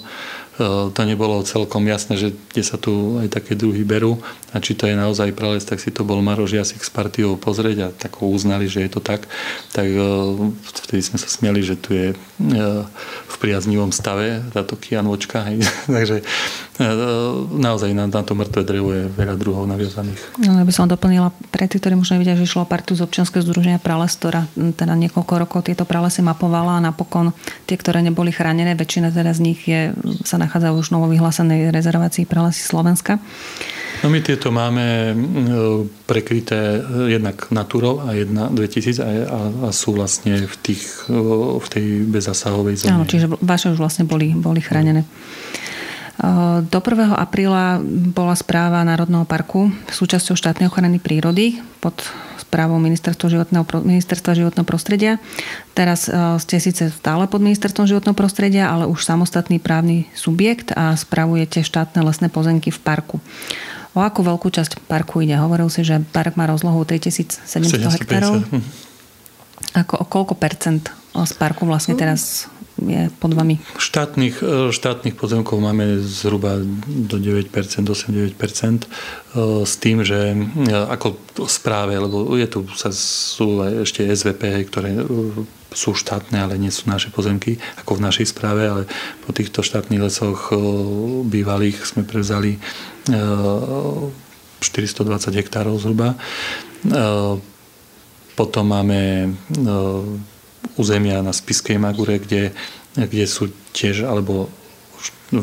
[0.60, 4.74] E, to nebolo celkom jasné, že kde sa tu aj také druhy berú a či
[4.74, 8.18] to je naozaj prales, tak si to bol Maroš Jasik s partiou pozrieť a tak
[8.22, 9.30] ho uznali, že je to tak.
[9.74, 10.02] Tak e,
[10.66, 12.16] vtedy sme sa smiali, že tu je e,
[13.30, 15.46] v priaznivom stave táto kianvočka.
[15.86, 16.26] Takže
[17.60, 20.40] naozaj na, na to mŕtve drevo je veľa druhov naviazaných.
[20.40, 23.44] No, ja by som doplnila pre tých, ktorí možno nevidia, že išlo partu z občianskeho
[23.44, 27.36] združenia Prales, ktorá teda niekoľko rokov tieto pralesy mapovala a napokon
[27.68, 29.92] tie, ktoré neboli chránené, väčšina teda z nich je,
[30.24, 33.20] sa nachádza už novo vyhlásenej rezervácii pralesy Slovenska.
[34.00, 35.20] No my tieto máme
[36.08, 36.80] prekryté
[37.12, 41.12] jednak Naturou a jedna 2000 a, a, a sú vlastne v, tých,
[41.60, 42.96] v tej bezasahovej zóne.
[42.96, 45.04] Áno, čiže vaše už vlastne boli, boli chránené.
[46.72, 47.20] Do 1.
[47.20, 47.84] apríla
[48.16, 52.00] bola správa Národného parku súčasťou štátnej ochrany prírody pod
[52.40, 55.22] správou Ministerstva životného, Ministerstva životného prostredia.
[55.78, 60.98] Teraz e, ste síce stále pod Ministerstvom životného prostredia, ale už samostatný právny subjekt a
[60.98, 63.22] spravujete štátne lesné pozemky v parku.
[63.98, 65.34] O akú veľkú časť parku ide?
[65.34, 68.46] Hovoril si, že park má rozlohu 3700 hektárov.
[69.74, 72.48] Ako, o koľko percent z parku vlastne teraz
[72.80, 73.60] je pod vami?
[73.76, 80.38] Štátnych, e, štátnych pozemkov máme zhruba do 9%, 8-9%, e, s tým, že e,
[80.72, 84.96] ako správe, lebo je tu sa sú ešte SVP, ktoré
[85.70, 88.84] sú štátne, ale nie sú naše pozemky, ako v našej správe, ale
[89.22, 90.50] po týchto štátnych lesoch
[91.30, 92.58] bývalých sme prevzali
[94.60, 96.20] 420 hektárov zhruba.
[98.36, 99.32] Potom máme
[100.80, 102.56] územia na Spiskej Magure, kde,
[102.96, 104.48] kde sú tiež, alebo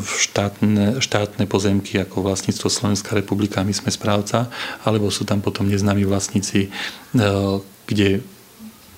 [0.01, 4.51] štátne, štátne pozemky ako vlastníctvo Slovenská republika, my sme správca,
[4.83, 6.73] alebo sú tam potom neznámi vlastníci,
[7.87, 8.25] kde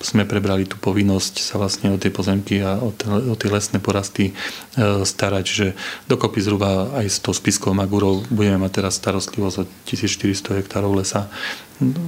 [0.00, 3.84] sme prebrali tú povinnosť sa vlastne o tie pozemky a o tie, o tie lesné
[3.84, 5.66] porasty e, starať, že
[6.08, 11.28] dokopy zhruba aj s tou spiskou Magurou budeme mať teraz starostlivosť o 1400 hektárov lesa,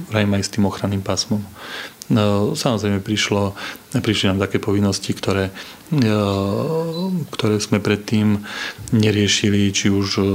[0.09, 1.45] vrajme aj s tým ochranným pásmom.
[2.09, 3.53] No, samozrejme prišlo,
[3.93, 5.53] prišli nám také povinnosti, ktoré,
[5.93, 6.17] e,
[7.29, 8.41] ktoré sme predtým
[8.89, 10.25] neriešili, či už e,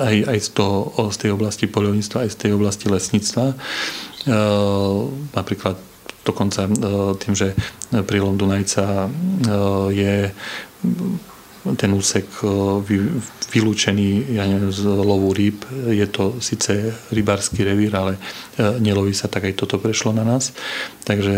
[0.00, 3.52] aj, aj z, toho, z tej oblasti poľovníctva, aj z tej oblasti lesníctva.
[4.26, 5.76] Ehm, napríklad
[6.22, 7.54] dokonca ehm, tým, že
[8.06, 10.14] prílom Dunajca ehm, je
[11.78, 12.26] ten úsek
[13.54, 15.62] vylúčený ja neviem, z lovu rýb.
[15.94, 16.74] Je to síce
[17.14, 18.18] rybársky revír, ale
[18.82, 20.50] neloví sa, tak aj toto prešlo na nás.
[21.06, 21.30] Takže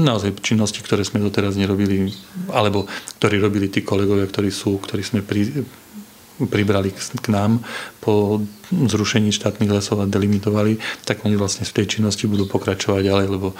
[0.00, 2.16] naozaj činnosti, ktoré sme doteraz nerobili,
[2.48, 2.88] alebo
[3.20, 5.52] ktorí robili tí kolegovia, ktorí sú, ktorí sme pri,
[6.50, 7.62] pribrali k nám
[8.02, 13.26] po zrušení štátnych lesov a delimitovali, tak oni vlastne v tej činnosti budú pokračovať ďalej,
[13.30, 13.56] lebo e,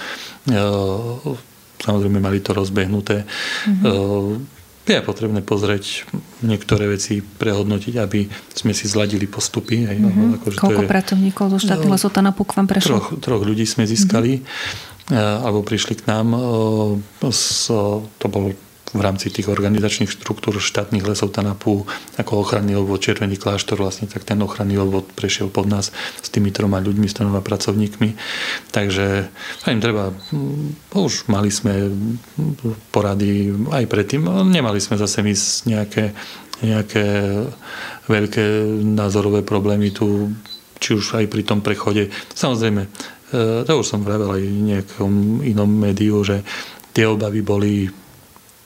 [1.79, 3.23] samozrejme mali to rozbehnuté.
[3.23, 4.63] Mm-hmm.
[4.85, 6.05] Je potrebné pozrieť
[6.45, 9.89] niektoré veci, prehodnotiť, aby sme si zladili postupy.
[9.89, 10.37] Hej, mm-hmm.
[10.43, 13.01] akože Koľko je, vám zo štátnych lesov Tanapu k vám prešlo?
[13.01, 15.41] Troch, troch ľudí sme získali, mm-hmm.
[15.41, 16.37] alebo prišli k nám.
[17.23, 18.53] To bol
[18.95, 21.83] v rámci tých organizačných štruktúr štátnych lesov Tanapu
[22.15, 25.91] ako ochranný obvod Červený kláštor, vlastne tak ten ochranný obvod prešiel pod nás
[26.23, 28.15] s tými troma ľuďmi, s troma pracovníkmi.
[28.71, 29.07] Takže
[29.67, 31.91] im treba, mm, už mali sme
[32.95, 35.35] porady aj predtým, nemali sme zase my
[35.67, 36.15] nejaké,
[36.63, 37.07] nejaké
[38.07, 38.45] veľké
[38.87, 40.31] názorové problémy tu,
[40.79, 42.15] či už aj pri tom prechode.
[42.31, 42.89] Samozrejme, e,
[43.67, 46.47] to už som vravel aj v nejakom inom médiu, že
[46.95, 47.91] tie obavy boli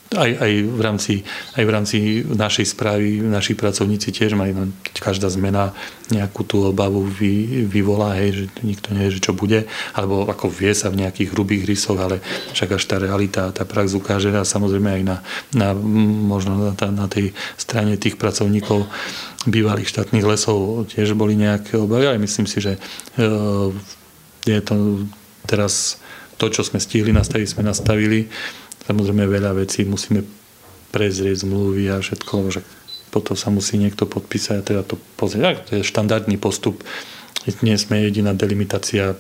[0.09, 1.15] aj, aj, v rámci,
[1.53, 5.77] aj v rámci našej správy, naši pracovníci tiež majú, každá zmena
[6.09, 10.73] nejakú tú obavu vy, vyvolá, hej, že nikto nevie, že čo bude, alebo ako vie
[10.73, 12.25] sa v nejakých hrubých rysoch, ale
[12.57, 15.17] však až tá realita, tá prax ukáže a samozrejme aj na,
[15.53, 18.89] na možno na, na tej strane tých pracovníkov
[19.45, 22.81] bývalých štátnych lesov tiež boli nejaké obavy, ale myslím si, že e,
[24.49, 25.05] je to
[25.45, 26.01] teraz
[26.41, 28.31] to, čo sme stihli nastaviť, sme nastavili
[28.89, 30.25] Samozrejme veľa vecí musíme
[30.89, 32.65] prezrieť zmluvy a všetko, že
[33.13, 35.69] potom sa musí niekto podpísať a teda to pozrieť.
[35.69, 36.81] To je štandardný postup.
[37.61, 39.17] Nie sme jediná delimitácia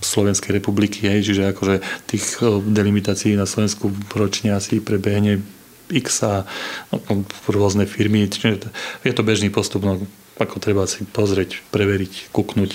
[0.00, 5.40] Slovenskej republiky, hej, čiže akože tých delimitácií na Slovensku ročne asi prebehne
[5.88, 6.44] x a
[6.92, 8.68] no, rôzne firmy, čiže
[9.04, 10.04] je to bežný postup, no,
[10.36, 12.70] ako treba si pozrieť, preveriť, kúknuť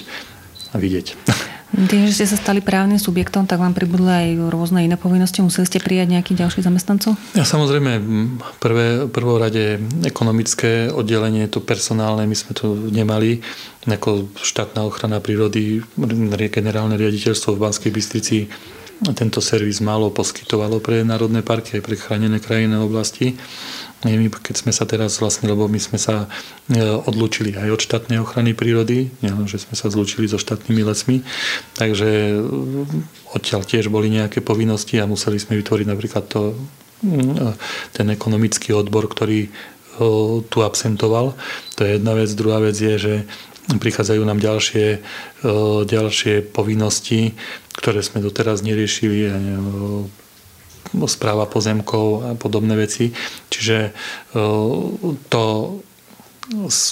[0.74, 1.08] a vidieť.
[1.72, 5.40] Tým, že ste sa stali právnym subjektom, tak vám pribudli aj rôzne iné povinnosti.
[5.40, 7.16] Museli ste prijať nejakých ďalších zamestnancov?
[7.32, 7.92] Ja samozrejme,
[8.60, 13.40] prvé, prvom rade ekonomické oddelenie, to personálne, my sme to nemali.
[13.88, 15.80] Ako štátna ochrana prírody,
[16.52, 18.38] generálne riaditeľstvo v Banskej Bystrici
[19.02, 23.34] tento servis málo poskytovalo pre národné parky aj pre chránené krajinné oblasti
[24.02, 28.18] my, keď sme sa teraz vlastne, lebo my sme sa e, odlúčili aj od štátnej
[28.18, 29.14] ochrany prírody,
[29.46, 31.22] že sme sa zlúčili so štátnymi lesmi,
[31.78, 32.38] takže e,
[33.38, 36.58] odtiaľ tiež boli nejaké povinnosti a museli sme vytvoriť napríklad to,
[37.06, 37.54] e,
[37.94, 39.54] ten ekonomický odbor, ktorý
[40.50, 41.36] tu absentoval.
[41.78, 42.32] To je jedna vec.
[42.34, 43.14] Druhá vec je, že
[43.70, 45.04] prichádzajú nám ďalšie,
[45.86, 47.38] ďalšie povinnosti,
[47.76, 49.30] ktoré sme doteraz neriešili
[51.08, 53.16] správa pozemkov a podobné veci.
[53.50, 53.92] Čiže e,
[55.32, 55.44] to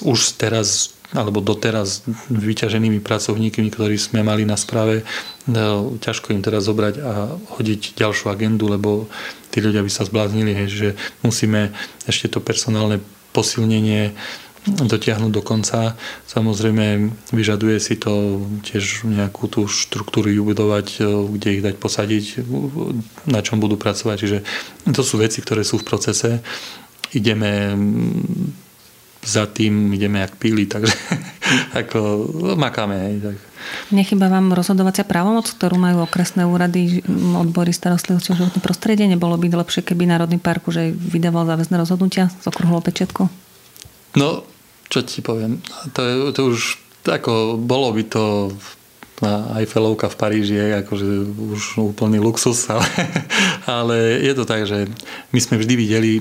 [0.06, 5.04] už teraz alebo doteraz vyťaženými pracovníkmi, ktorí sme mali na správe, e,
[5.98, 9.10] ťažko im teraz zobrať a hodiť ďalšiu agendu, lebo
[9.50, 10.94] tí ľudia by sa zbláznili, že
[11.26, 11.74] musíme
[12.06, 13.02] ešte to personálne
[13.34, 14.14] posilnenie
[14.68, 15.96] dotiahnuť do konca.
[16.28, 21.02] Samozrejme, vyžaduje si to tiež nejakú tú štruktúru budovať, e,
[21.40, 22.26] kde ich dať posadiť,
[23.28, 24.18] na čom budú pracovať.
[24.20, 24.38] Čiže
[24.92, 26.44] to sú veci, ktoré sú v procese.
[27.16, 27.74] Ideme
[29.26, 30.96] za tým, ideme jak píli, takže
[31.82, 32.00] ako
[32.56, 32.96] makáme.
[32.96, 33.38] Hej, tak.
[33.92, 37.04] Nechyba vám rozhodovacia právomoc, ktorú majú okresné úrady,
[37.36, 39.06] odbory starostlivosti o životné prostredie?
[39.06, 43.49] Nebolo by lepšie, keby Národný park už aj vydával záväzné rozhodnutia s okruhlou pečiatkou?
[44.18, 44.46] No,
[44.90, 45.62] čo ti poviem,
[45.94, 48.54] to, je, to už ako bolo by to
[49.20, 52.88] na Eiffelovka v Paríži je akože už úplný luxus, ale,
[53.80, 54.88] ale je to tak, že
[55.36, 56.12] my sme vždy videli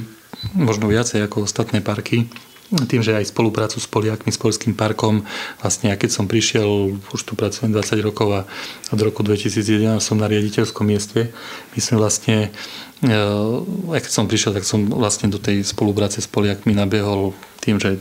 [0.55, 2.27] možno viacej ako ostatné parky
[2.69, 5.25] tým, že aj spoluprácu s Poliakmi, s Polským parkom,
[5.65, 8.41] vlastne ja keď som prišiel, už tu pracujem 20 rokov a
[8.93, 11.33] od roku 2011 som na riaditeľskom mieste,
[11.73, 12.53] my sme vlastne,
[13.01, 17.33] ja keď som prišiel, tak som vlastne do tej spolupráce s Poliakmi nabehol
[17.65, 17.97] tým, že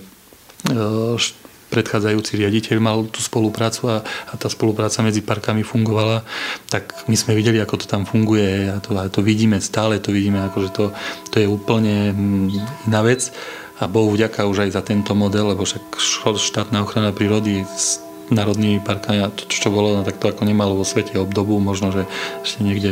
[1.68, 6.24] predchádzajúci riaditeľ mal tú spoluprácu a, a tá spolupráca medzi parkami fungovala,
[6.72, 10.16] tak my sme videli, ako to tam funguje a to, a to vidíme stále, to
[10.16, 10.86] vidíme, ako že to,
[11.28, 12.48] to je úplne mm,
[12.88, 13.36] iná vec
[13.78, 16.02] a Bohu vďaka už aj za tento model, lebo však
[16.38, 18.02] štátna ochrana prírody s
[18.34, 21.94] národnými parkami a to, čo bolo, no, tak to ako nemalo vo svete obdobu, možno,
[21.94, 22.04] že
[22.44, 22.92] ešte niekde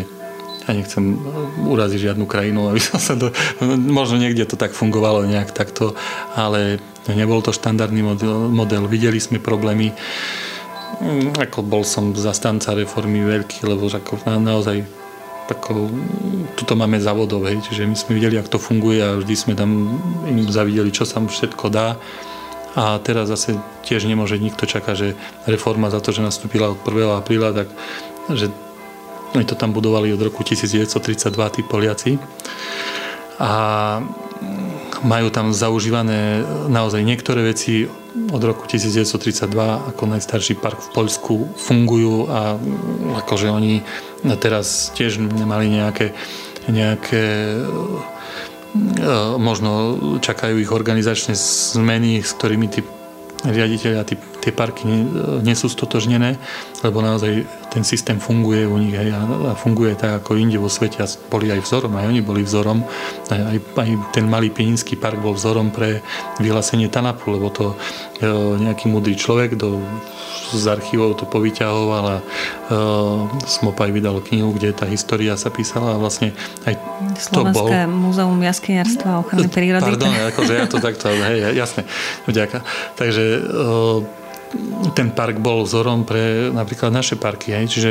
[0.65, 1.21] ja nechcem
[1.69, 3.29] uraziť žiadnu krajinu, aby som sa do,
[3.77, 5.93] možno niekde to tak fungovalo nejak takto,
[6.33, 6.81] ale
[7.13, 8.49] nebol to štandardný model.
[8.49, 8.89] model.
[8.89, 9.93] Videli sme problémy,
[11.01, 14.81] mm, ako bol som zastanca reformy veľký, lebo ako na, naozaj
[15.45, 15.89] ako,
[16.57, 20.01] tuto máme závodov, hej, čiže my sme videli, ako to funguje a vždy sme tam
[20.25, 21.97] im zavideli, čo sa všetko dá.
[22.75, 23.55] A teraz zase
[23.87, 25.09] tiež nemôže nikto čakať, že
[25.47, 27.23] reforma za to, že nastúpila od 1.
[27.23, 27.71] apríla, tak
[28.33, 28.51] že
[29.35, 32.19] oni to tam budovali od roku 1932, tí Poliaci.
[33.39, 33.51] A
[35.03, 37.85] majú tam zaužívané naozaj niektoré veci
[38.31, 42.55] od roku 1932 ako najstarší park v Poľsku fungujú a
[43.23, 43.83] akože oni
[44.33, 46.17] teraz tiež nemali nejaké,
[46.65, 47.61] nejaké e,
[49.37, 49.71] možno
[50.17, 52.81] čakajú ich organizačné zmeny, s ktorými tí
[53.45, 55.01] riaditeľia tí, tie parky nie,
[55.41, 56.37] nie sú stotožnené,
[56.85, 61.01] lebo naozaj ten systém funguje u nich hej, a funguje tak ako inde vo svete
[61.01, 62.85] a boli aj vzorom, aj oni boli vzorom.
[63.33, 66.05] Aj, aj, aj ten malý Pieninský park bol vzorom pre
[66.37, 67.73] vyhlásenie TANAPu, lebo to
[68.21, 68.29] e,
[68.61, 69.81] nejaký múdry človek do,
[70.53, 72.23] z archívov to povyťahoval a e,
[73.43, 76.31] Smopaj vydal knihu, kde tá história sa písala a vlastne
[76.63, 76.79] aj
[77.17, 77.97] Slovenské to bol...
[78.07, 79.89] múzeum jaskyniarstva a ochrany prírody.
[79.89, 81.83] Pardon, akože ja to takto, hej, jasne,
[82.29, 82.63] vďaka.
[82.95, 83.39] Takže e,
[84.95, 87.89] ten park bol vzorom pre napríklad naše parky, hej, čiže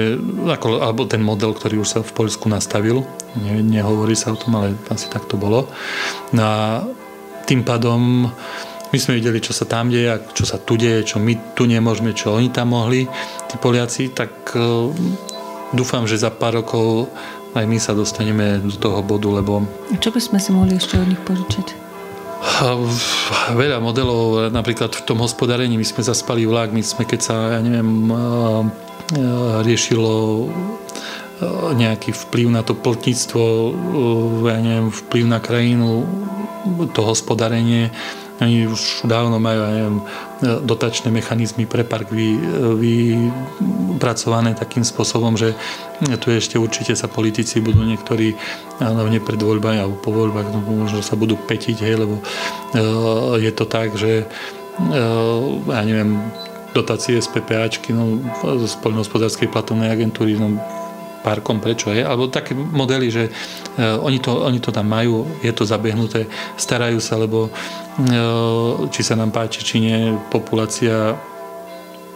[0.49, 3.05] ako, alebo ten model, ktorý už sa v Poľsku nastavil,
[3.37, 5.69] ne, nehovorí sa o tom, ale asi tak to bolo.
[6.33, 6.57] No a
[7.45, 8.31] tým pádom
[8.95, 12.15] my sme videli, čo sa tam deje čo sa tu deje, čo my tu nemôžeme,
[12.15, 13.05] čo oni tam mohli,
[13.51, 14.89] tí Poliaci, tak uh,
[15.75, 17.11] dúfam, že za pár rokov
[17.55, 19.63] aj my sa dostaneme do toho bodu, lebo...
[19.99, 21.84] Čo by sme si mohli ešte od nich požičať?
[23.57, 27.61] Veľa modelov, napríklad v tom hospodárení, my sme zaspali vlak, my sme keď sa, ja
[27.65, 28.13] neviem,
[29.65, 30.47] riešilo
[31.75, 33.43] nejaký vplyv na to plotníctvo,
[34.47, 36.07] ja neviem, vplyv na krajinu,
[36.95, 37.91] to hospodárenie,
[38.43, 39.99] oni už dávno majú aj neviem,
[40.67, 42.35] dotačné mechanizmy pre park vy,
[42.83, 45.55] vypracované takým spôsobom, že
[46.19, 48.35] tu ešte určite sa politici budú niektorí,
[48.83, 53.53] hlavne pred voľbami alebo po voľbách, no, možno sa budú petiť, hej, lebo uh, je
[53.55, 55.39] to tak, že uh,
[55.71, 56.19] ja neviem,
[56.75, 60.59] dotácie z PPAčky, no, z poľnohospodárskej platovnej agentúry, no,
[61.25, 65.49] parkom, prečo je, alebo také modely, že uh, oni, to, oni to tam majú, je
[65.57, 66.29] to zabehnuté,
[66.61, 71.17] starajú sa, lebo uh, či sa nám páči, či nie, populácia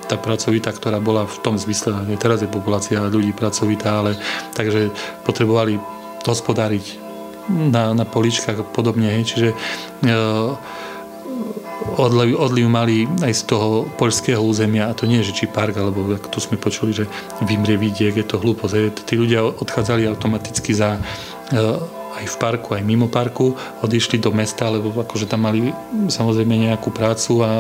[0.09, 4.17] tá pracovitá, ktorá bola v tom zmysle, teraz je populácia ľudí pracovitá, ale
[4.53, 4.93] takže
[5.25, 5.81] potrebovali
[6.25, 7.09] hospodáriť
[7.49, 10.53] na, na poličkách a podobne, hej, čiže uh,
[11.97, 15.81] odliv, odliv mali aj z toho poľského územia a to nie je, že či park,
[15.81, 17.09] alebo ako tu sme počuli, že
[17.47, 19.09] vymrie vidiek, je to hlúposť.
[19.09, 21.01] Tí ľudia odchádzali automaticky za e,
[22.19, 25.71] aj v parku, aj mimo parku, odišli do mesta, lebo akože tam mali
[26.11, 27.51] samozrejme nejakú prácu a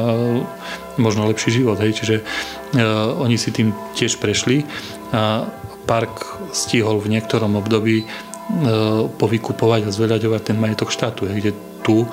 [0.98, 1.78] možno lepší život.
[1.78, 2.02] Hej.
[2.02, 4.66] Čiže uh, oni si tým tiež prešli
[5.14, 5.46] a
[5.86, 11.52] park stihol v niektorom období uh, povykupovať a zveľaďovať ten majetok štátu, hej, kde
[11.86, 12.04] tu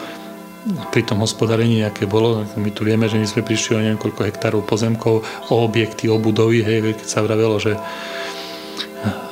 [0.65, 4.25] pri tom hospodárení, aké bolo, my tu vieme, že my sme prišli o neviem koľko
[4.25, 5.21] hektárov pozemkov,
[5.54, 7.78] o objekty, o budovy, hej, keď sa vravelo, že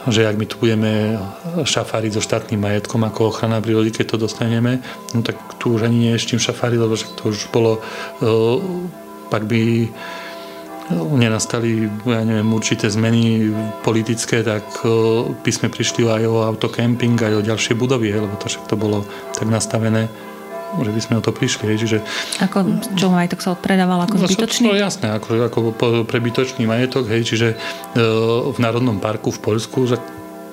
[0.03, 1.17] že ak my tu budeme
[1.63, 4.83] šafáriť so štátnym majetkom ako ochrana prírody, keď to dostaneme,
[5.15, 7.79] no tak tu už ani nie je s čím šafáriť, lebo však to už bolo,
[7.79, 8.59] uh,
[9.31, 9.87] pak by
[11.15, 17.39] nenastali ja neviem, určité zmeny politické, tak uh, by sme prišli aj o autokemping, aj
[17.39, 20.11] o ďalšie budovy, lebo to však to bolo tak nastavené
[20.81, 21.77] že by sme o to prišli.
[21.77, 22.01] Čiže,
[22.41, 24.67] ako, čo majetok sa odpredával ako no, zbytočný?
[24.71, 25.59] No jasné, ako, ako
[26.09, 27.57] prebytočný majetok, hej, čiže e,
[28.49, 29.97] v Národnom parku v Poľsku, že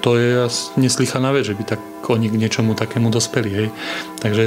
[0.01, 0.49] to je
[0.81, 3.51] neslychaná vec, že by tak oni k niečomu takému dospeli.
[3.53, 3.69] Hej.
[4.21, 4.45] Takže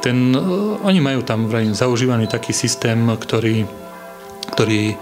[0.00, 0.40] ten, e,
[0.84, 3.64] oni majú tam vraj zaužívaný taký systém, ktorý,
[4.56, 4.96] ktorý e,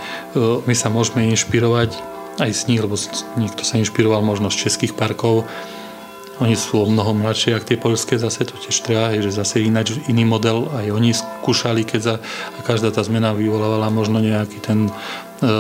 [0.66, 2.98] my sa môžeme inšpirovať aj z nich, lebo
[3.38, 5.46] niekto sa inšpiroval možno z českých parkov,
[6.42, 9.94] oni sú o mnoho mladšie, ako tie poľské, zase to tiež treba, že zase ináč,
[10.10, 12.14] iný model, aj oni skúšali, keď za,
[12.54, 14.90] a každá tá zmena vyvolávala možno nejaký ten,
[15.38, 15.50] e,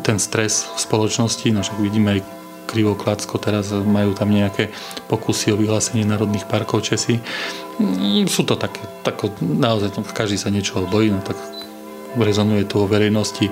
[0.00, 2.20] ten stres v spoločnosti, no však vidíme aj
[2.64, 4.72] Krivokladsko, teraz majú tam nejaké
[5.06, 7.20] pokusy o vyhlásenie národných parkov Česi.
[7.76, 11.36] Mm, sú to také, tako, naozaj každý sa niečoho bojí, no tak
[12.16, 13.50] rezonuje to o verejnosti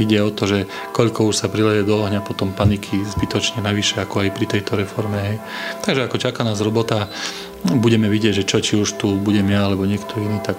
[0.00, 0.58] ide o to, že
[0.96, 5.18] koľko už sa prileje do ohňa potom paniky zbytočne navyše ako aj pri tejto reforme.
[5.20, 5.36] Hej.
[5.84, 7.12] Takže ako čaká nás robota,
[7.64, 10.56] budeme vidieť, že čo či už tu budem ja alebo niekto iný, tak...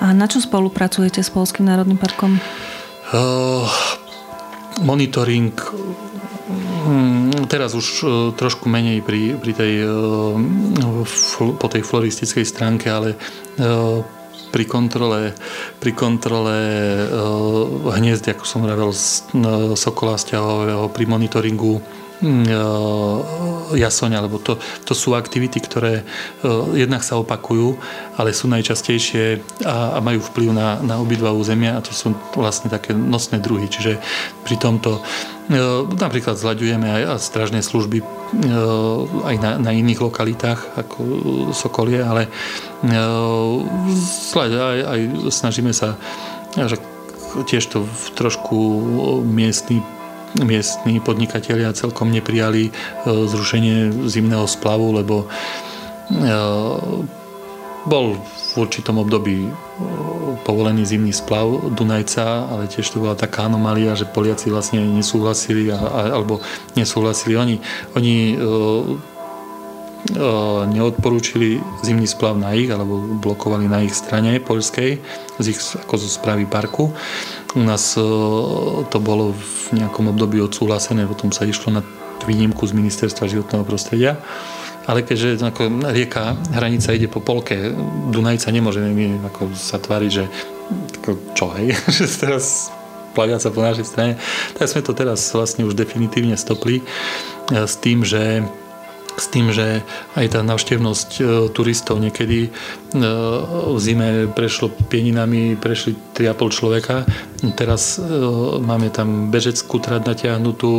[0.00, 2.40] A na čo spolupracujete s Polským národným parkom?
[3.10, 3.66] Uh,
[4.80, 5.52] monitoring
[6.86, 10.38] hm, teraz už uh, trošku menej pri, pri tej, uh,
[11.58, 13.18] po tej floristickej stránke, ale
[14.50, 15.32] pri kontrole,
[15.78, 16.58] pri kontrole
[17.06, 24.92] uh, hniezd, ako som hovoril, uh, sokola stiahového, pri monitoringu uh, jasoňa, lebo to, to
[24.92, 27.76] sú aktivity, ktoré uh, jednak sa opakujú,
[28.16, 32.68] ale sú najčastejšie a, a majú vplyv na, na obidva územia a to sú vlastne
[32.68, 33.68] také nosné druhy.
[33.68, 34.00] Čiže
[34.44, 35.04] pri tomto uh,
[35.86, 38.02] napríklad zľaďujeme aj, stražné služby
[39.26, 40.98] aj na, na iných lokalitách ako
[41.50, 42.30] Sokolie, ale
[44.38, 45.00] aj, aj
[45.34, 45.98] snažíme sa
[46.54, 46.78] že
[47.46, 47.86] tiež to
[48.18, 48.56] trošku
[49.22, 49.82] miestny
[50.38, 52.70] miestni podnikatelia celkom neprijali
[53.06, 55.26] zrušenie zimného splavu, lebo
[57.86, 59.48] bol v určitom období
[60.44, 66.44] povolený zimný splav Dunajca, ale tiež to bola taká anomália, že Poliaci vlastne nesúhlasili, alebo
[66.76, 67.56] nesúhlasili oni.
[67.96, 68.36] Oni
[70.70, 74.90] neodporúčili zimný splav na ich, alebo blokovali na ich strane poľskej,
[75.36, 76.92] z ich ako zo správy parku.
[77.52, 77.94] U nás
[78.88, 81.82] to bolo v nejakom období odsúhlasené, potom sa išlo na
[82.24, 84.16] výnimku z ministerstva životného prostredia.
[84.88, 87.76] Ale keďže ako rieka, hranica ide po polke,
[88.10, 90.24] Dunajca nemôžeme my ako sa tváriť, že
[91.04, 92.72] ako, čo hej, že teraz
[93.12, 94.12] plaviaca po našej strane,
[94.56, 96.80] tak sme to teraz vlastne už definitívne stopli
[97.50, 98.46] s tým, že
[99.16, 99.82] s tým, že
[100.14, 102.50] aj tá navštevnosť e, turistov niekedy e,
[103.70, 106.96] v zime prešlo pieninami, prešli 3,5 človeka.
[107.56, 108.04] Teraz e,
[108.60, 110.72] máme tam bežeckú trať natiahnutú,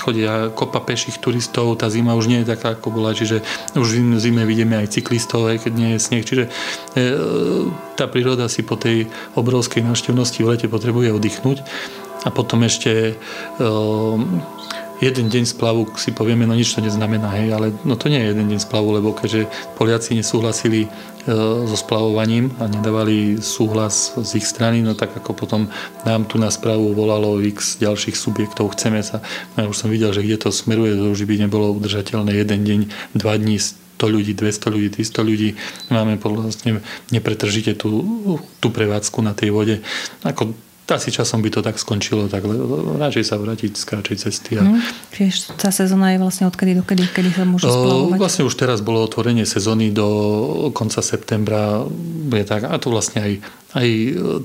[0.00, 3.44] chodia kopa peších turistov, tá zima už nie je taká, ako bola, čiže
[3.76, 6.44] už v zime vidíme aj cyklistov, aj keď nie je sneh, čiže
[8.00, 11.60] tá príroda si po tej obrovskej návštevnosti v lete potrebuje oddychnúť
[12.24, 13.20] a potom ešte
[15.00, 18.30] jeden deň splavu si povieme, no nič to neznamená, hej, ale no to nie je
[18.36, 19.48] jeden deň splavu, lebo keďže
[19.80, 20.88] Poliaci nesúhlasili e,
[21.64, 25.72] so splavovaním a nedávali súhlas z ich strany, no tak ako potom
[26.04, 29.24] nám tu na správu volalo x ďalších subjektov, chceme sa,
[29.56, 32.60] no ja už som videl, že kde to smeruje, to už by nebolo udržateľné jeden
[32.68, 32.80] deň,
[33.16, 33.56] dva dní,
[34.00, 35.48] 100 ľudí, 200 ľudí, 300 ľudí,
[35.92, 36.80] máme vlastne
[37.12, 38.00] nepretržite tú,
[38.56, 39.84] tú prevádzku na tej vode.
[40.24, 40.56] Ako
[40.96, 42.42] asi časom by to tak skončilo, tak
[42.98, 44.50] radšej sa vrátiť z kratšej cesty.
[44.58, 44.66] A...
[44.66, 44.82] Hmm,
[45.14, 48.18] čiže tá sezóna je vlastne odkedy do kedy, kedy sa môže splavovať?
[48.18, 50.08] Vlastne už teraz bolo otvorenie sezóny do
[50.74, 51.86] konca septembra.
[52.30, 53.32] Je tak, a to vlastne aj,
[53.78, 53.88] aj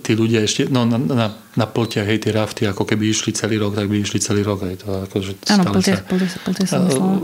[0.06, 3.58] tí ľudia ešte, no na, na, na pltiach, hej, tie rafty, ako keby išli celý
[3.58, 4.66] rok, tak by išli celý rok.
[4.68, 6.78] Hej, to, ako, že Áno, pltia, sa, pltia, pltia sa,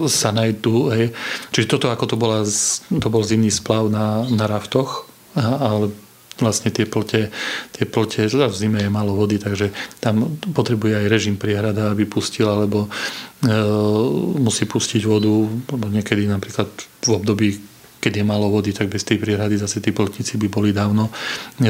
[0.09, 0.89] sa najdú.
[0.95, 1.13] Hej.
[1.53, 2.41] Čiže toto, ako to, bola,
[2.89, 5.05] to bol zimný splav na, na raftoch,
[5.37, 5.93] ale
[6.39, 7.29] vlastne tie plote,
[7.75, 12.07] tie plote, teda v zime je málo vody, takže tam potrebuje aj režim priehrada, aby
[12.07, 12.89] pustil, alebo e,
[14.39, 16.69] musí pustiť vodu, lebo niekedy napríklad
[17.03, 17.49] v období
[18.01, 21.13] keď je málo vody, tak bez tej priehrady zase tí plotníci by boli dávno
[21.61, 21.69] e,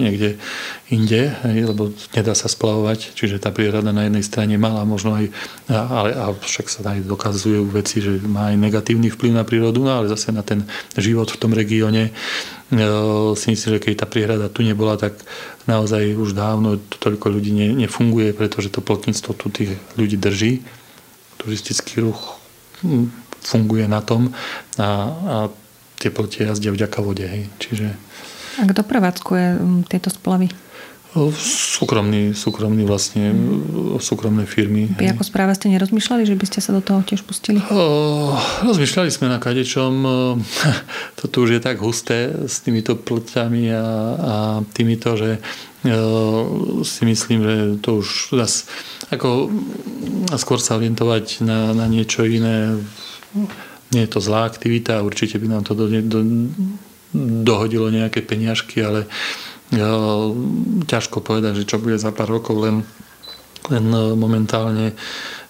[0.00, 0.40] niekde
[0.88, 5.28] inde, lebo nedá sa splavovať, čiže tá prierada na jednej strane mala možno aj,
[5.68, 9.92] ale a však sa aj dokazujú veci, že má aj negatívny vplyv na prírodu, no
[9.92, 10.64] ale zase na ten
[10.96, 12.12] život v tom regióne e,
[13.36, 15.16] si myslím, že keď tá priehrada tu nebola, tak
[15.68, 20.64] naozaj už dávno toľko ľudí ne, nefunguje, pretože to plotníctvo tu tých ľudí drží.
[21.36, 22.40] Turistický ruch
[22.80, 24.32] hm, funguje na tom
[24.78, 25.36] a, a
[25.98, 27.22] tie plotie jazdia vďaka vode.
[27.22, 27.46] Hej.
[27.62, 27.86] Čiže
[28.58, 30.52] a kto prevádzkuje mm, tieto splavy?
[31.12, 34.00] Súkromný, súkromný vlastne, mm.
[34.00, 34.88] súkromné firmy.
[34.96, 37.60] Vy ako správa ste nerozmýšľali, že by ste sa do toho tiež pustili?
[37.68, 38.32] O,
[38.64, 39.92] rozmýšľali sme na kadečom.
[41.20, 43.84] Toto už je tak husté s týmito plťami a,
[44.16, 44.34] a
[44.72, 45.36] týmito, že
[46.84, 48.70] si myslím, že to už zas,
[49.10, 49.50] ako
[50.38, 52.78] skôr sa orientovať na, na niečo iné.
[53.90, 56.18] Nie je to zlá aktivita, určite by nám to do, do,
[57.16, 59.06] dohodilo nejaké peniažky, ale
[60.84, 62.84] ťažko povedať, že čo bude za pár rokov, len
[63.70, 63.84] len
[64.18, 64.98] momentálne,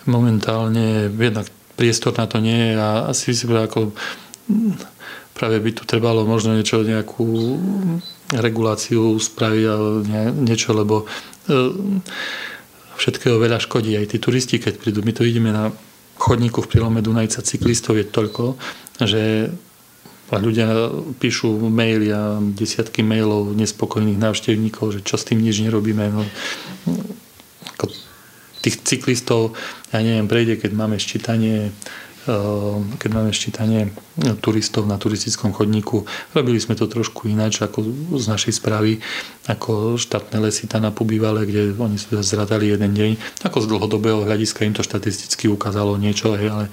[0.04, 1.48] momentálne jednak
[1.78, 3.96] priestor na to nie je a asi si ako
[5.32, 7.56] práve by tu trebalo možno niečo, nejakú
[8.36, 9.98] reguláciu spraviť alebo
[10.44, 11.08] niečo, lebo
[13.00, 13.96] všetkého veľa škodí.
[13.96, 15.72] Aj tí turisti, keď prídu, my tu ideme na
[16.20, 18.60] chodníku v prílome Dunajca cyklistov je toľko,
[19.00, 19.48] že
[20.38, 26.08] ľudia píšu maily a desiatky mailov nespokojných návštevníkov, že čo s tým nič nerobíme.
[26.12, 26.22] No,
[28.62, 29.58] tých cyklistov,
[29.90, 31.74] ja neviem, prejde, keď máme ščítanie
[32.98, 33.90] keď máme ščítanie
[34.38, 36.06] turistov na turistickom chodníku.
[36.30, 37.82] Robili sme to trošku ináč ako
[38.14, 39.02] z našej správy,
[39.50, 43.42] ako štátne lesy Tanapu bývalé, kde oni sa zradali jeden deň.
[43.42, 46.70] Ako z dlhodobého hľadiska im to štatisticky ukázalo niečo, ale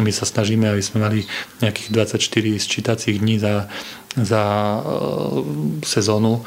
[0.00, 1.28] my sa snažíme, aby sme mali
[1.60, 3.68] nejakých 24 sčítacích dní za,
[4.16, 4.42] za
[4.80, 5.44] uh,
[5.84, 6.40] sezónu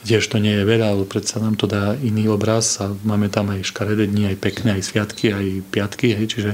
[0.00, 3.52] Tiež to nie je veľa, ale predsa nám to dá iný obraz a máme tam
[3.52, 6.50] aj škaredé dni, aj pekné, aj sviatky, aj piatky, hej, čiže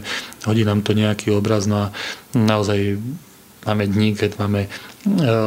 [0.51, 1.95] hodí nám to nejaký obraz, no a
[2.35, 2.99] naozaj
[3.63, 4.69] máme dní, keď máme e,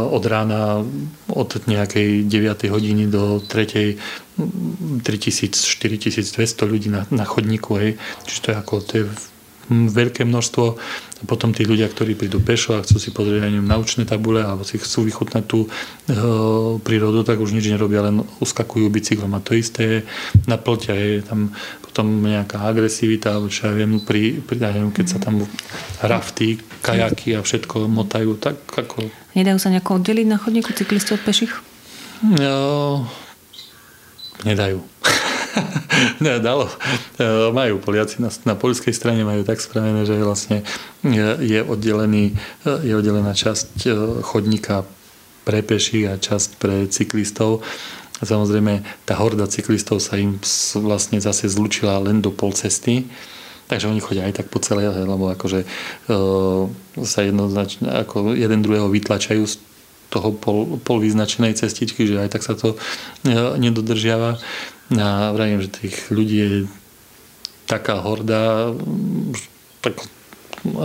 [0.07, 0.83] od rána
[1.27, 2.71] od nejakej 9.
[2.71, 3.99] hodiny do 3.
[4.39, 7.99] 3000, 4200 ľudí na, na chodníku, hej.
[8.23, 9.05] Čiže to je ako, to je
[9.69, 10.79] veľké množstvo.
[11.19, 14.63] A potom tí ľudia, ktorí prídu pešo a chcú si pozrieť aj naučné tabule alebo
[14.63, 15.69] si chcú vychutnať tú e,
[16.79, 19.35] prírodu, tak už nič nerobia, len uskakujú bicyklom.
[19.35, 19.97] A to isté je
[20.47, 21.51] na plote, je tam
[21.83, 25.43] potom nejaká agresivita, alebo čo ja viem, pri, pri, ja neviem, keď sa tam
[25.99, 29.11] rafty, kajaky a všetko motajú, tak ako...
[29.35, 31.51] Nedajú sa nejako oddeliť na chodníku cyklistov od peších?
[32.23, 33.03] No,
[34.47, 34.79] nedajú.
[36.45, 36.69] dalo.
[37.17, 40.63] E, majú Poliaci na, na poľskej strane majú tak spravené, že vlastne
[41.05, 42.35] je, oddelený,
[42.65, 43.89] e, je oddelená časť e,
[44.23, 44.85] chodníka
[45.43, 47.65] pre peších a časť pre cyklistov.
[48.19, 50.37] Samozrejme, tá horda cyklistov sa im
[50.83, 53.07] vlastne zase zlučila len do pol cesty.
[53.69, 55.67] Takže oni chodia aj tak po celé, lebo akože e,
[57.05, 59.55] sa jednoznačne, ako jeden druhého vytlačajú z
[60.09, 62.77] toho pol, pol vyznačenej cestičky, že aj tak sa to e,
[63.61, 64.41] nedodržiava.
[64.97, 66.49] A vravím, že tých ľudí je
[67.69, 68.73] taká horda,
[69.85, 70.01] tak,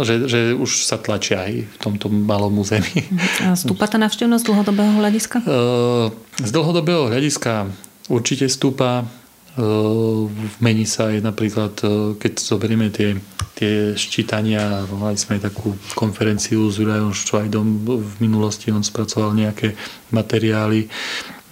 [0.05, 3.09] že, že už sa tlačia aj v tomto malom území.
[3.41, 5.37] A stúpa tá návštevnosť z dlhodobého hľadiska?
[6.37, 7.73] Z dlhodobého hľadiska
[8.13, 9.09] určite stúpa.
[10.59, 11.79] Mení sa aj napríklad,
[12.19, 13.15] keď zoberieme tie,
[13.55, 19.79] tie ščítania, mali sme aj takú konferenciu s Jurajom Švajdom v minulosti, on spracoval nejaké
[20.11, 20.91] materiály,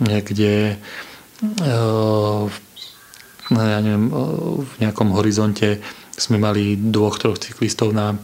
[0.02, 0.82] kde
[3.50, 4.08] ja neviem,
[4.62, 5.82] v nejakom horizonte
[6.14, 8.14] sme mali dvoch, troch cyklistov na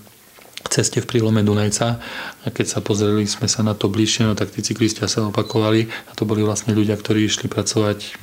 [0.69, 1.99] ceste v prílome Dunajca.
[2.45, 5.89] A keď sa pozreli sme sa na to bližšie, no tak tí cyklistia sa opakovali.
[6.09, 8.15] A to boli vlastne ľudia, ktorí išli pracovať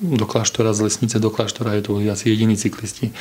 [0.00, 3.12] do kláštora, z lesnice do kláštora, je to asi jediní cyklisti.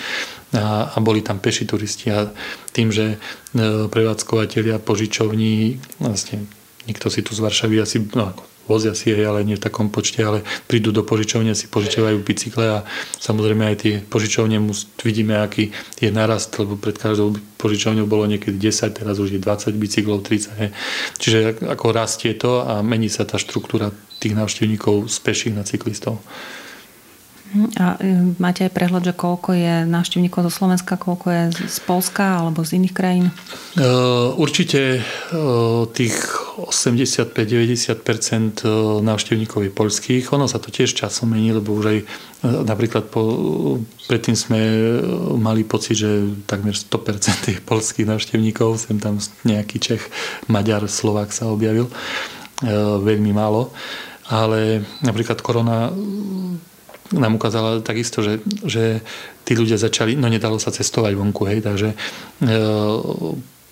[0.55, 2.13] A, a boli tam peši turisti.
[2.13, 2.29] A
[2.71, 6.45] tým, že e, prevádzkovateľia požičovní vlastne
[6.87, 9.91] nikto si tu z Varšavy asi, no ako vozia si jej, ale nie v takom
[9.91, 12.79] počte, ale prídu do požičovne, si požičiavajú bicykle a
[13.19, 14.59] samozrejme aj tie požičovne
[15.03, 19.75] vidíme, aký je narast, lebo pred každou požičovňou bolo niekedy 10, teraz už je 20
[19.75, 20.59] bicyklov, 30.
[20.59, 20.67] He.
[21.19, 21.37] Čiže
[21.67, 23.91] ako rastie to a mení sa tá štruktúra
[24.23, 26.23] tých návštevníkov z peších na cyklistov.
[27.77, 32.41] A e, máte aj prehľad, že koľko je návštevníkov zo Slovenska, koľko je z Polska
[32.41, 33.29] alebo z iných krajín?
[33.29, 33.33] E,
[34.33, 35.01] určite e,
[35.93, 36.17] tých
[36.57, 38.65] 85-90%
[39.05, 40.33] návštevníkov je polských.
[40.33, 41.99] Ono sa to tiež časom mení, lebo už aj
[42.43, 43.21] napríklad po,
[44.09, 44.59] predtým sme
[45.37, 46.09] mali pocit, že
[46.49, 48.77] takmer 100% je polských návštevníkov.
[48.81, 50.09] Sem tam nejaký Čech,
[50.49, 51.89] Maďar, Slovák sa objavil.
[53.01, 53.73] Veľmi málo.
[54.29, 55.91] Ale napríklad korona
[57.11, 59.03] nám ukázala takisto, že, že
[59.43, 61.95] tí ľudia začali, no nedalo sa cestovať vonku, hej, takže e,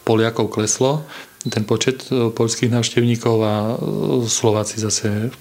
[0.03, 1.07] Poliakov kleslo,
[1.49, 3.75] ten počet e, poľských návštevníkov a e,
[4.29, 5.33] Slováci zase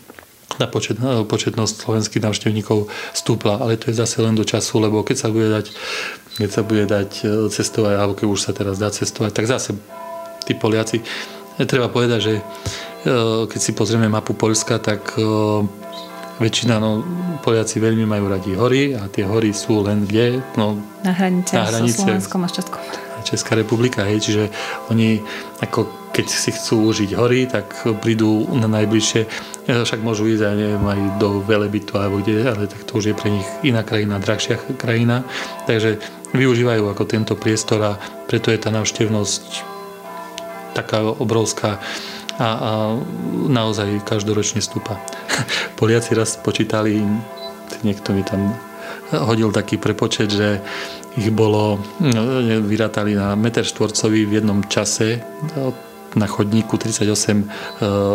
[0.57, 5.05] na počet, e, početnosť slovenských návštevníkov stúpla, ale to je zase len do času, lebo
[5.05, 5.67] keď sa bude dať,
[6.41, 7.11] keď sa bude dať
[7.53, 9.77] cestovať, alebo keď už sa teraz dá cestovať, tak zase
[10.49, 11.05] tí Poliaci,
[11.69, 12.35] treba povedať, že
[13.49, 15.17] keď si pozrieme mapu Polska, tak
[16.41, 17.05] väčšina, no
[17.45, 20.41] Poliaci veľmi majú radi hory a tie hory sú len kde?
[20.57, 22.83] No, na hranice, na hranice so Slovenskom a Českom.
[23.21, 24.49] Česká republika, hej, čiže
[24.89, 25.21] oni
[25.61, 27.71] ako keď si chcú užiť hory, tak
[28.03, 29.21] prídu na najbližšie,
[29.71, 33.15] však môžu ísť aj, neviem, aj do Velebitu alebo kde, ale tak to už je
[33.15, 35.23] pre nich iná krajina, drahšia krajina,
[35.71, 36.03] takže
[36.35, 37.93] využívajú ako tento priestor a
[38.27, 39.43] preto je tá návštevnosť
[40.75, 41.79] taká obrovská
[42.41, 42.71] a, a
[43.53, 44.97] naozaj každoročne stúpa.
[45.79, 47.05] Poliaci raz počítali,
[47.85, 48.57] niekto mi tam
[49.13, 50.65] hodil taký prepočet, že
[51.19, 52.23] ich bolo, no,
[52.65, 55.21] vyrátali na meter štvorcový v jednom čase
[56.15, 57.45] na chodníku 38 e,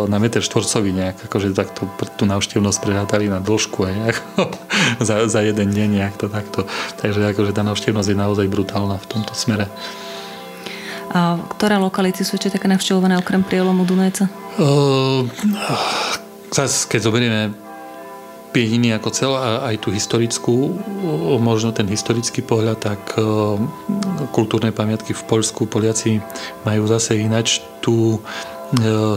[0.08, 4.18] na meter štvorcový nejak, akože takto tú návštevnosť prehátali na dĺžku aj nejak,
[5.08, 6.68] za, za jeden deň nejak to takto.
[7.00, 9.68] Takže akože tá návštevnosť je naozaj brutálna v tomto smere.
[11.16, 14.28] A ktoré lokality sú ešte také navštevované okrem prielomu Dunajca?
[14.60, 15.24] Uh,
[16.52, 17.42] zase, keď zoberieme
[18.52, 20.80] Pieniny ako cel aj tú historickú,
[21.36, 23.20] možno ten historický pohľad, tak e,
[24.32, 26.24] kultúrne pamiatky v Poľsku, Poliaci
[26.64, 28.18] majú zase inač tú e,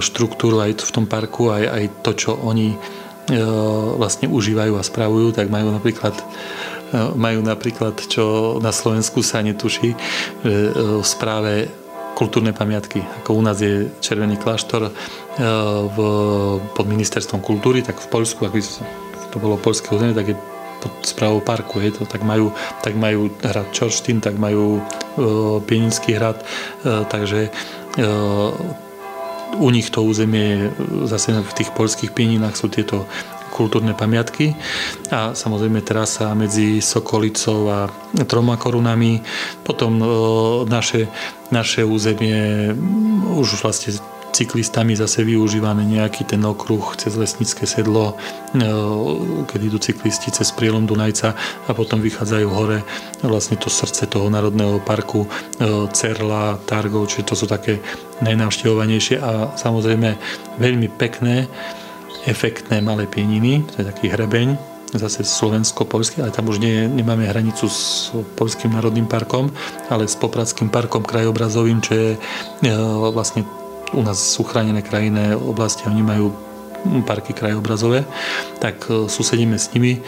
[0.04, 2.78] štruktúru aj v tom parku, aj, aj to, čo oni e,
[3.96, 6.20] vlastne užívajú a spravujú, tak majú napríklad
[7.16, 9.94] majú napríklad, čo na Slovensku sa netuší,
[10.42, 11.70] v správe
[12.20, 13.00] kultúrne pamiatky.
[13.24, 14.92] Ako u nás je Červený kláštor
[15.88, 15.98] v,
[16.76, 18.60] pod ministerstvom kultúry, tak v Poľsku, ako
[19.32, 20.36] to bolo polské územie, tak je
[20.80, 22.52] pod správou parku, je to, tak majú,
[22.84, 24.82] tak majú hrad Čorštín, tak majú e,
[25.68, 26.46] Pieninský hrad, e,
[27.04, 27.52] takže e,
[29.60, 30.72] u nich to územie
[31.10, 33.10] zase v tých polských pieninách sú tieto
[33.50, 34.56] kultúrne pamiatky
[35.10, 37.80] a samozrejme terasa medzi Sokolicou a
[38.30, 39.20] troma korunami.
[39.66, 40.06] Potom e,
[40.70, 41.10] naše,
[41.50, 42.74] naše územie
[43.38, 43.98] už vlastne
[44.30, 48.16] cyklistami zase využívané nejaký ten okruh cez lesnícke sedlo,
[48.56, 48.66] e,
[49.50, 51.34] keď idú cyklisti cez prielom Dunajca
[51.68, 52.80] a potom vychádzajú hore.
[53.26, 55.30] Vlastne to srdce toho národného parku e,
[55.92, 57.82] Cerla, Targov, čiže to sú také
[58.24, 60.16] najnavštevovanejšie a samozrejme
[60.62, 61.50] veľmi pekné,
[62.28, 67.70] efektné malé pieniny, to je taký hrebeň, zase slovensko-polský, ale tam už nie, nemáme hranicu
[67.70, 69.54] s Polským národným parkom,
[69.94, 72.20] ale s Popradským parkom krajobrazovým, čo je e,
[73.14, 73.46] vlastne
[73.94, 76.34] u nás sú chránené krajinné oblasti, oni majú
[77.06, 78.08] parky krajobrazové,
[78.58, 80.02] tak e, susedíme s nimi.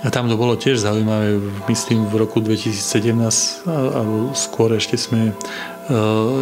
[0.00, 1.36] A tam to bolo tiež zaujímavé,
[1.68, 5.32] myslím v roku 2017, alebo skôr ešte sme e,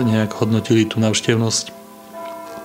[0.06, 1.77] nejak hodnotili tú návštevnosť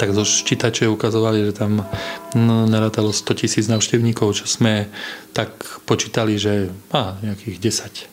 [0.04, 1.88] tak zo ščítače ukazovali, že tam
[2.36, 4.92] no, narátalo 100 tisíc návštevníkov, čo sme
[5.32, 5.56] tak
[5.88, 8.12] počítali, že á, nejakých 10.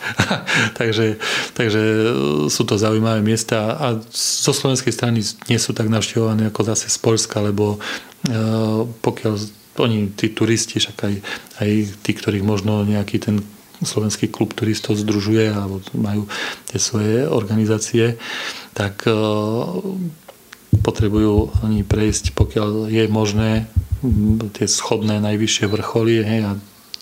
[0.80, 1.20] takže,
[1.52, 1.82] takže
[2.48, 5.20] sú to zaujímavé miesta a zo slovenskej strany
[5.52, 9.34] nie sú tak navštevované ako zase z Polska, lebo uh, pokiaľ
[9.76, 11.14] oni, tí turisti, však aj,
[11.60, 13.44] aj tí, ktorých možno nejaký ten
[13.84, 16.28] slovenský klub turistov združuje alebo majú
[16.68, 18.16] tie svoje organizácie,
[18.72, 19.80] tak uh,
[20.80, 23.68] potrebujú oni prejsť, pokiaľ je možné,
[24.56, 26.50] tie schodné najvyššie vrcholy hej, a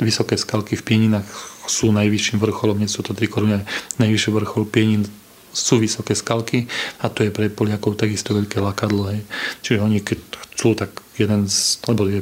[0.02, 1.26] vysoké skalky v Pieninách
[1.68, 3.62] sú najvyšším vrcholom, nie sú to tri koruny,
[4.02, 5.04] najvyšší vrchol Pienin
[5.52, 6.66] sú vysoké skalky
[7.02, 9.10] a to je pre Poliakov takisto veľké lakadlo.
[9.10, 9.20] Hej.
[9.64, 10.18] Čiže oni keď
[10.54, 12.20] chcú, tak jeden z, lebo je,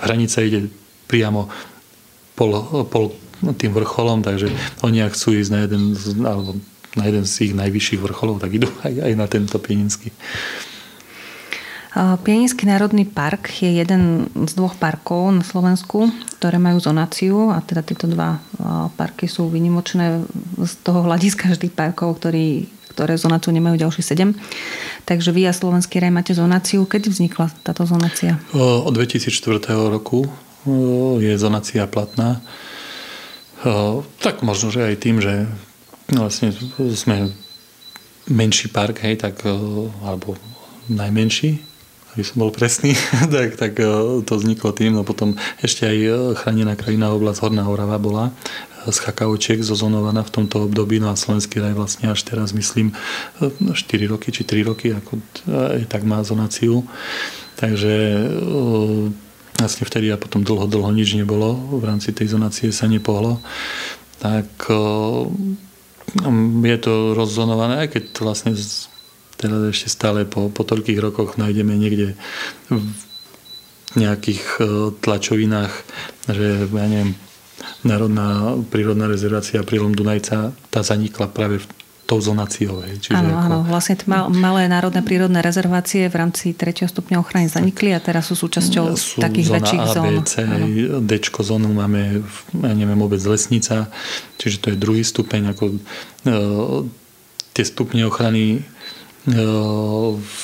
[0.00, 0.68] hranica ide
[1.08, 1.48] priamo
[2.36, 2.56] pol,
[2.88, 3.12] pol
[3.56, 4.52] tým vrcholom, takže
[4.84, 5.82] oni ak chcú ísť na jeden,
[6.24, 6.60] alebo
[6.96, 10.12] na jeden z ich najvyšších vrcholov, tak idú aj, aj na tento pieninský.
[11.96, 16.06] Pieninský národný park je jeden z dvoch parkov na Slovensku,
[16.38, 18.38] ktoré majú zonáciu a teda tieto dva
[18.94, 20.22] parky sú vynimočné
[20.62, 24.38] z toho hľadiska vždy parkov, ktorý, ktoré zonáciu nemajú ďalší sedem.
[25.02, 26.86] Takže vy a Slovenský raj máte zonáciu.
[26.86, 28.38] Kedy vznikla táto zonácia?
[28.54, 29.58] Od 2004
[29.90, 30.30] roku
[31.18, 32.38] je zonácia platná.
[34.22, 35.50] Tak možno, že aj tým, že
[36.06, 36.54] vlastne
[36.94, 37.34] sme
[38.30, 39.42] menší park, hej, tak,
[40.06, 40.38] alebo
[40.86, 41.69] najmenší,
[42.14, 42.98] aby som bol presný,
[43.34, 43.86] tak, tak e,
[44.26, 44.98] to vzniklo tým.
[44.98, 50.26] No potom ešte aj e, chránená krajina oblasť Horná Horava bola e, z chakaučiek zozonovaná
[50.26, 52.96] v tomto období, no a Slovenský raj vlastne až teraz myslím
[53.38, 53.78] 4
[54.10, 55.22] roky či 3 roky, ako
[55.86, 56.82] tak má zonáciu.
[57.60, 57.92] Takže
[59.60, 63.36] vlastne vtedy a potom dlho, dlho nič nebolo, v rámci tej zonácie sa nepohlo.
[64.24, 64.48] Tak
[66.64, 68.56] je to rozzonované, aj keď vlastne
[69.40, 72.20] teraz ešte stále po, po toľkých rokoch nájdeme niekde
[72.68, 72.84] v
[73.96, 74.62] nejakých e,
[75.00, 75.72] tlačovinách,
[76.28, 77.16] že ja neviem,
[77.80, 81.66] Národná prírodná rezervácia prílom Dunajca, tá zanikla práve v
[82.10, 82.82] tou zonáciou.
[82.82, 83.46] Čiže áno, ako...
[83.46, 86.90] áno, vlastne mal, malé národné prírodné rezervácie v rámci 3.
[86.90, 90.04] stupňa ochrany zanikli a teraz sú súčasťou sú takých zóna väčších A, zón.
[90.10, 90.34] B, C,
[91.06, 92.26] D zónu máme,
[92.66, 93.86] ja neviem, obec Lesnica,
[94.42, 95.76] čiže to je druhý stupeň, ako e,
[97.54, 98.66] tie stupne ochrany
[99.26, 100.38] v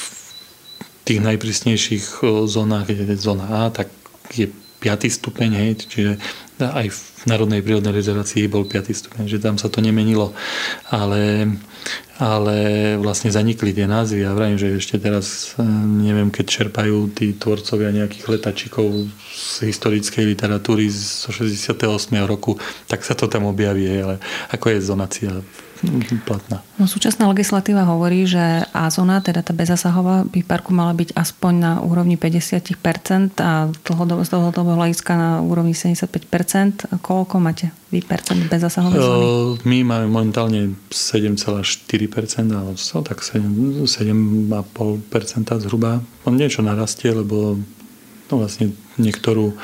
[1.07, 2.21] tých najprísnejších
[2.51, 3.89] zónach, je zóna A, tak
[4.35, 4.51] je
[4.81, 5.09] 5.
[5.09, 6.13] stupeň, hej, čiže
[6.61, 8.93] aj v Národnej prírodnej rezervácii bol 5.
[8.93, 10.33] stupeň, že tam sa to nemenilo.
[10.89, 11.53] Ale,
[12.17, 12.57] ale
[12.97, 15.65] vlastne zanikli tie názvy a vravím, že ešte teraz e,
[16.07, 18.89] neviem, keď čerpajú tí tvorcovia nejakých letačikov
[19.37, 21.77] z historickej literatúry zo 68.
[22.25, 22.57] roku,
[22.89, 24.17] tak sa to tam objaví, ale
[24.49, 25.33] ako je zonácia
[26.25, 26.65] platná.
[26.81, 31.53] No, súčasná legislatíva hovorí, že A zóna, teda tá bezasahová, by parku mala byť aspoň
[31.57, 36.93] na úrovni 50% a dlhodobo, z dlhodobého hľadiska na úrovni 75%.
[37.01, 39.25] Koľko máte vy percent bezasahovej zóny?
[39.65, 46.05] My máme momentálne 7,4%, ale so, tak 7, 7,5% zhruba.
[46.29, 47.57] On niečo narastie, lebo
[48.29, 49.57] no vlastne niektorú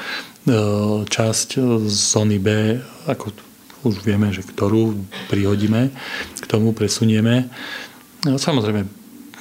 [1.07, 1.49] časť
[1.87, 3.52] zóny B, ako
[3.83, 4.99] už vieme, že ktorú
[5.31, 5.91] prihodíme,
[6.39, 7.51] k tomu presunieme.
[8.23, 8.87] No, samozrejme,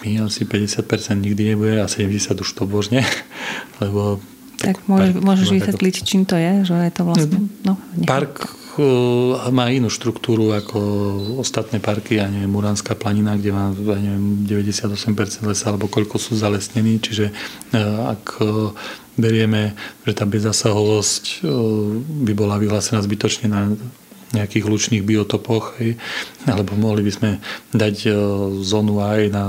[0.02, 3.06] asi 50% nikdy nebude a 70% už to božne,
[3.82, 4.18] lebo
[4.62, 6.06] tak, tak môžeš, park, môžeš vysvetliť, tak...
[6.06, 7.38] čím to je, že je to vlastne...
[7.66, 7.74] No,
[8.06, 8.46] park
[8.78, 10.78] uh, má inú štruktúru ako
[11.42, 16.38] ostatné parky, ja neviem, Muránska planina, kde má ja neviem, 98% lesa, alebo koľko sú
[16.38, 17.34] zalesnení, čiže
[17.74, 18.70] uh, ak uh,
[19.18, 19.74] berieme,
[20.06, 21.44] že tá bezasahovosť
[22.26, 23.76] by bola vyhlásená zbytočne na
[24.32, 26.00] nejakých lučných biotopoch, hej,
[26.48, 27.30] alebo mohli by sme
[27.76, 28.12] dať e,
[28.64, 29.44] zónu aj na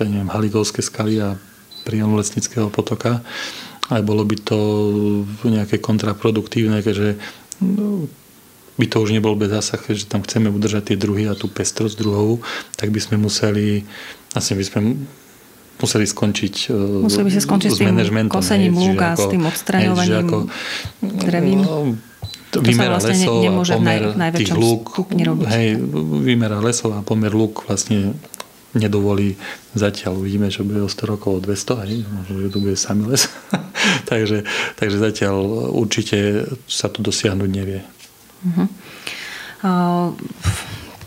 [0.00, 1.36] neviem, Haligovské skaly a
[1.84, 3.20] príjemu Lesnického potoka,
[3.90, 4.58] ale bolo by to
[5.44, 7.18] nejaké kontraproduktívne, keďže
[7.60, 8.06] no,
[8.80, 12.00] by to už nebol bez zásah, že tam chceme udržať tie druhy a tú pestrosť
[12.00, 12.40] druhovú,
[12.80, 13.84] tak by sme museli,
[14.32, 14.80] asi by sme
[15.80, 20.48] museli skončiť e, Museli by sa skončiť s, s tým kosením lúka, s tým odstraňovaním
[21.00, 21.60] drevín.
[21.64, 21.96] No,
[22.58, 24.02] vymera vlastne lesov a pomer
[24.34, 24.84] tých lúk,
[25.46, 25.78] hej,
[26.26, 28.18] vymera lesov a pomer lúk vlastne
[28.74, 29.34] nedovolí
[29.74, 30.18] zatiaľ.
[30.18, 33.22] Uvidíme, čo bude o 100 rokov, o 200, hej, možno, že to bude samý les.
[34.10, 34.46] takže,
[34.78, 35.36] takže zatiaľ
[35.74, 37.82] určite sa to dosiahnuť nevie.
[38.46, 38.66] Uh-huh.
[39.60, 40.16] Uh,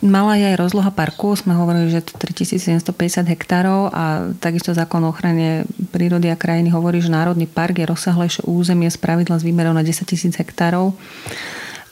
[0.03, 5.15] Malá je aj rozloha parku, sme hovorili, že to 3750 hektárov a takisto zákon o
[5.15, 5.63] ochrane
[5.95, 9.79] prírody a krajiny hovorí, že Národný park je rozsahlejšie územie z pravidla s výmerou na
[9.79, 10.91] 10 tisíc hektárov.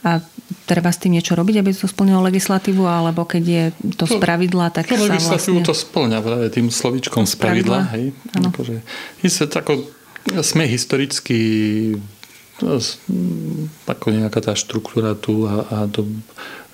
[0.04, 0.20] A
[0.68, 3.64] treba s tým niečo robiť, aby to splnilo legislatívu, alebo keď je
[3.96, 5.70] to z pravidla, tak to sa legislatívu vlastne...
[5.72, 7.96] to splňa práve tým slovičkom z pravidla.
[7.96, 8.12] Hej.
[8.36, 8.76] Akože,
[9.56, 9.72] ako,
[10.44, 11.40] sme historicky
[13.90, 16.06] ako nejaká tá štruktúra tu a, a to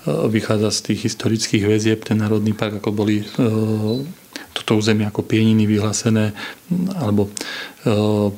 [0.07, 3.25] vychádza z tých historických väzieb, ten národný park, ako boli e,
[4.55, 6.31] toto územie ako pieniny vyhlásené
[6.95, 7.31] alebo e,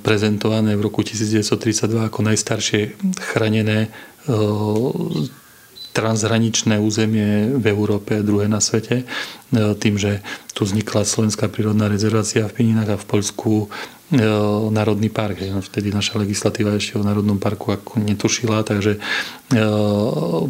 [0.02, 3.90] prezentované v roku 1932 ako najstaršie chránené e,
[5.92, 9.04] transhraničné územie v Európe, druhé na svete,
[9.52, 10.24] tým, že
[10.56, 13.52] tu vznikla Slovenská prírodná rezervácia v Pieninách a v Poľsku
[14.72, 15.44] Národný park.
[15.48, 19.00] No, vtedy naša legislatíva ešte o Národnom parku ako netušila, takže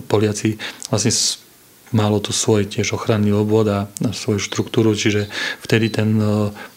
[0.09, 0.57] Poliaci
[0.89, 1.13] vlastne
[1.91, 3.79] malo to svoj tiež ochranný obvod a
[4.15, 5.27] svoju štruktúru, čiže
[5.59, 6.15] vtedy ten,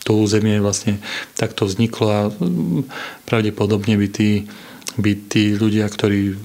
[0.03, 0.99] to územie vlastne
[1.39, 2.21] takto vzniklo a
[3.23, 4.51] pravdepodobne by tí,
[5.01, 6.37] by tí ľudia, ktorí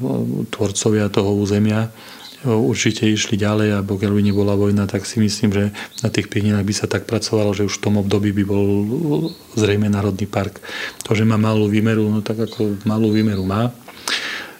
[0.50, 1.92] tvorcovia toho územia,
[2.48, 5.64] určite išli ďalej a pokiaľ by nebola vojna, tak si myslím, že
[6.00, 8.66] na tých pieninách by sa tak pracovalo, že už v tom období by bol
[9.60, 10.64] zrejme Národný park.
[11.04, 13.76] To, že má malú výmeru, no tak ako malú výmeru má,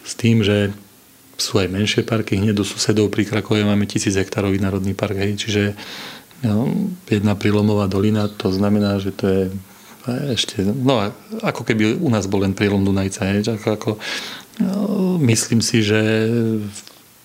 [0.04, 0.76] s tým, že
[1.40, 5.40] sú aj menšie parky, hneď do susedov pri Krakove máme tisíc hektárový národný park, hej,
[5.40, 5.72] čiže
[6.44, 6.68] no,
[7.08, 9.42] jedna prílomová dolina, to znamená, že to je
[10.34, 13.90] ešte, no ako keby u nás bol len prílom Dunajca, hej, ako, ako
[14.60, 16.00] no, myslím si, že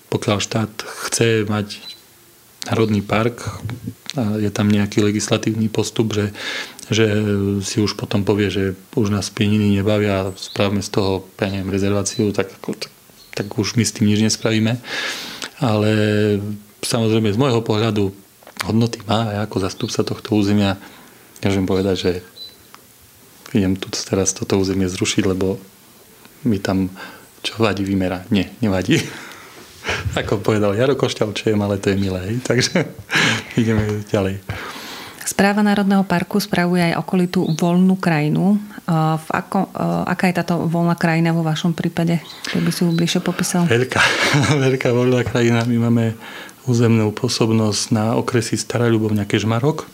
[0.09, 0.71] pokiaľ štát
[1.09, 1.81] chce mať
[2.65, 3.45] národný park
[4.15, 6.31] a je tam nejaký legislatívny postup, že,
[6.89, 7.05] že
[7.61, 8.63] si už potom povie, že
[8.95, 12.89] už nás pieniny nebavia a správame z toho, ja neviem, rezerváciu, tak, tak,
[13.35, 14.79] tak už my s tým nič nespravíme.
[15.59, 15.91] Ale
[16.81, 18.15] samozrejme z môjho pohľadu
[18.65, 20.79] hodnoty má a ako zastupca tohto územia
[21.43, 22.11] môžem povedať, že
[23.53, 25.61] idem tu teraz toto územie zrušiť, lebo
[26.45, 26.89] mi tam
[27.45, 28.25] čo vadí vymera.
[28.33, 28.97] Nie, nevadí.
[30.19, 32.41] Ako povedal Jaro Košťalčujem, ale to je milé.
[32.41, 32.89] Takže
[33.61, 34.41] ideme ďalej.
[35.25, 38.61] Správa Národného parku spravuje aj okolitú voľnú krajinu.
[38.85, 39.73] V ako,
[40.05, 42.21] aká je táto voľná krajina vo vašom prípade?
[42.45, 43.65] Keby si ju bližšie popísal.
[43.65, 44.01] Veľká,
[44.69, 45.65] veľká voľná krajina.
[45.65, 46.13] My máme
[46.69, 49.89] územnú pôsobnosť na okresy Stará Ľubovňa Kežmarok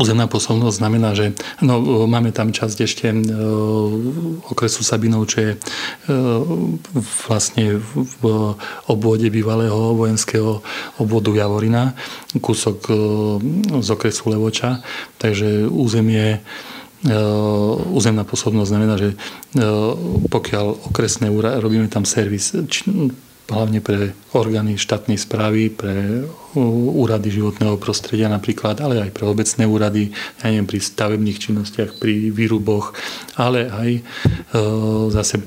[0.00, 3.16] Územná poslovnosť znamená, že no, máme tam časť ešte e,
[4.48, 5.58] okresu Sabinov, čo je e,
[7.28, 8.56] vlastne v
[8.88, 10.64] obvode bývalého vojenského
[10.96, 11.92] obvodu Javorina,
[12.40, 12.92] kúsok e,
[13.84, 14.80] z okresu Levoča.
[15.20, 16.40] Takže územie
[17.96, 19.16] územná pôsobnosť znamená, že
[20.28, 22.52] pokiaľ okresné úrady, robíme tam servis,
[23.50, 26.24] hlavne pre orgány štátnej správy, pre
[26.94, 30.02] úrady životného prostredia napríklad, ale aj pre obecné úrady,
[30.40, 32.94] ja neviem, pri stavebných činnostiach, pri výruboch,
[33.38, 33.90] ale aj
[35.14, 35.42] zase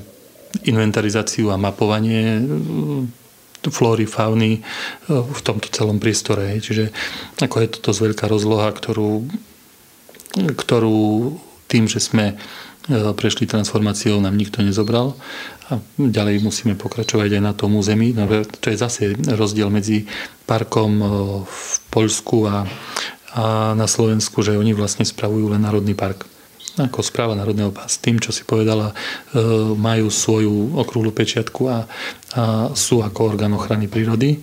[0.64, 2.40] inventarizáciu a mapovanie
[3.70, 4.60] flóry, fauny e,
[5.08, 6.58] v tomto celom priestore.
[6.60, 6.92] Čiže
[7.40, 9.24] ako je to dosť veľká rozloha, ktorú,
[10.36, 11.00] ktorú
[11.68, 12.36] tým, že sme e,
[12.90, 15.16] prešli transformáciou, nám nikto nezobral
[15.72, 18.12] a ďalej musíme pokračovať aj na tom území.
[18.12, 18.28] No,
[18.60, 20.04] to je zase rozdiel medzi
[20.44, 21.06] parkom e,
[21.48, 22.68] v Poľsku a,
[23.32, 26.28] a na Slovensku, že oni vlastne spravujú len Národný park
[26.74, 28.94] ako správa Národného s tým, čo si povedala, e,
[29.78, 31.86] majú svoju okrúhlu pečiatku a,
[32.34, 34.34] a sú ako orgán ochrany prírody.
[34.34, 34.38] E,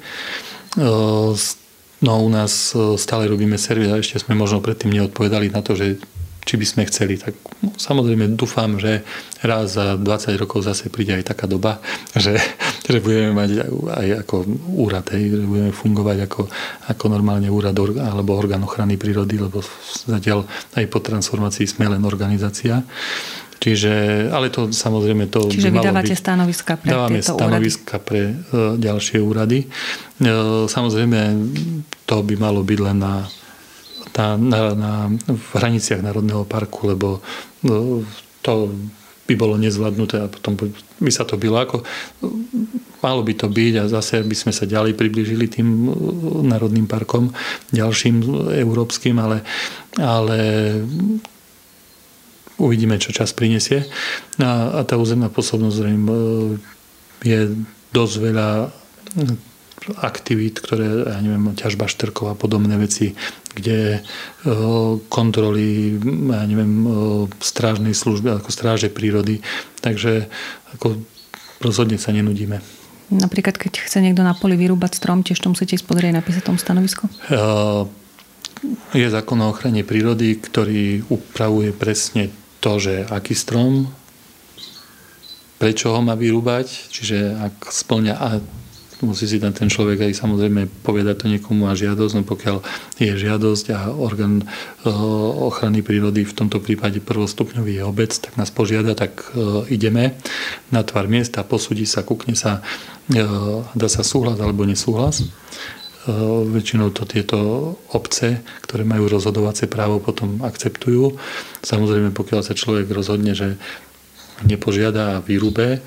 [2.02, 5.76] no u nás e, stále robíme servis a ešte sme možno predtým neodpovedali na to,
[5.76, 6.00] že
[6.42, 7.22] či by sme chceli.
[7.22, 9.06] Tak no, samozrejme dúfam, že
[9.46, 11.78] raz za 20 rokov zase príde aj taká doba,
[12.18, 12.38] že,
[12.92, 13.50] že budeme mať
[13.90, 14.36] aj ako
[14.78, 16.42] úrad, hej, že budeme fungovať ako,
[16.90, 19.62] ako normálne úrad alebo orgán ochrany prírody, lebo
[20.06, 20.46] zatiaľ
[20.78, 22.82] aj po transformácii sme len organizácia.
[23.62, 28.08] Čiže, ale to samozrejme to Čiže by vydávate byť, stanoviska pre dávame stanoviska úrady.
[28.10, 29.70] pre uh, ďalšie úrady.
[30.18, 31.38] Uh, samozrejme
[32.10, 33.30] to by malo byť len na
[34.22, 34.92] na, na, na,
[35.26, 37.18] v hraniciach Národného parku, lebo
[37.66, 38.06] no,
[38.46, 38.70] to
[39.26, 40.54] by bolo nezvládnuté a potom
[41.02, 41.82] by sa to bylo ako
[43.02, 45.68] malo by to byť a zase by sme sa ďalej približili tým
[46.46, 47.34] národným parkom
[47.74, 48.22] ďalším
[48.62, 49.42] európskym, ale,
[49.98, 50.40] ale
[52.62, 53.90] uvidíme, čo čas prinesie.
[54.38, 55.78] A, a tá územná pôsobnosť
[57.26, 57.40] je
[57.92, 58.50] dosť veľa
[59.98, 63.18] aktivít, ktoré, ja neviem, ťažba štrkov a podobné veci,
[63.52, 64.00] kde e,
[65.12, 66.00] kontroly,
[66.32, 66.90] ja neviem, e,
[67.44, 69.44] strážnej služby, ako stráže prírody.
[69.84, 70.32] Takže
[70.78, 71.02] ako
[71.60, 72.64] rozhodne sa nenudíme.
[73.12, 76.56] Napríklad, keď chce niekto na poli vyrúbať strom, tiež to musíte ísť pozrieť napísať tom
[76.56, 77.12] stanovisko?
[77.28, 77.42] E,
[78.96, 82.32] je zákon o ochrane prírody, ktorý upravuje presne
[82.62, 83.90] to, že aký strom,
[85.58, 88.16] prečo ho má vyrúbať, čiže ak splňa
[89.02, 92.58] musí si tam ten človek aj samozrejme povedať to niekomu a žiadosť, no pokiaľ
[93.02, 94.90] je žiadosť a orgán eh,
[95.42, 100.18] ochrany prírody v tomto prípade prvostupňový je obec, tak nás požiada, tak eh, ideme
[100.70, 102.62] na tvar miesta, posúdi sa, kúkne sa,
[103.14, 103.26] eh,
[103.76, 105.26] dá sa súhlas alebo nesúhlas.
[106.02, 107.38] Väčšinou to tieto
[107.94, 111.14] obce, ktoré majú rozhodovacie právo, potom akceptujú.
[111.62, 113.62] Samozrejme, pokiaľ sa človek rozhodne, že
[114.42, 115.82] nepožiada a vyrúbe,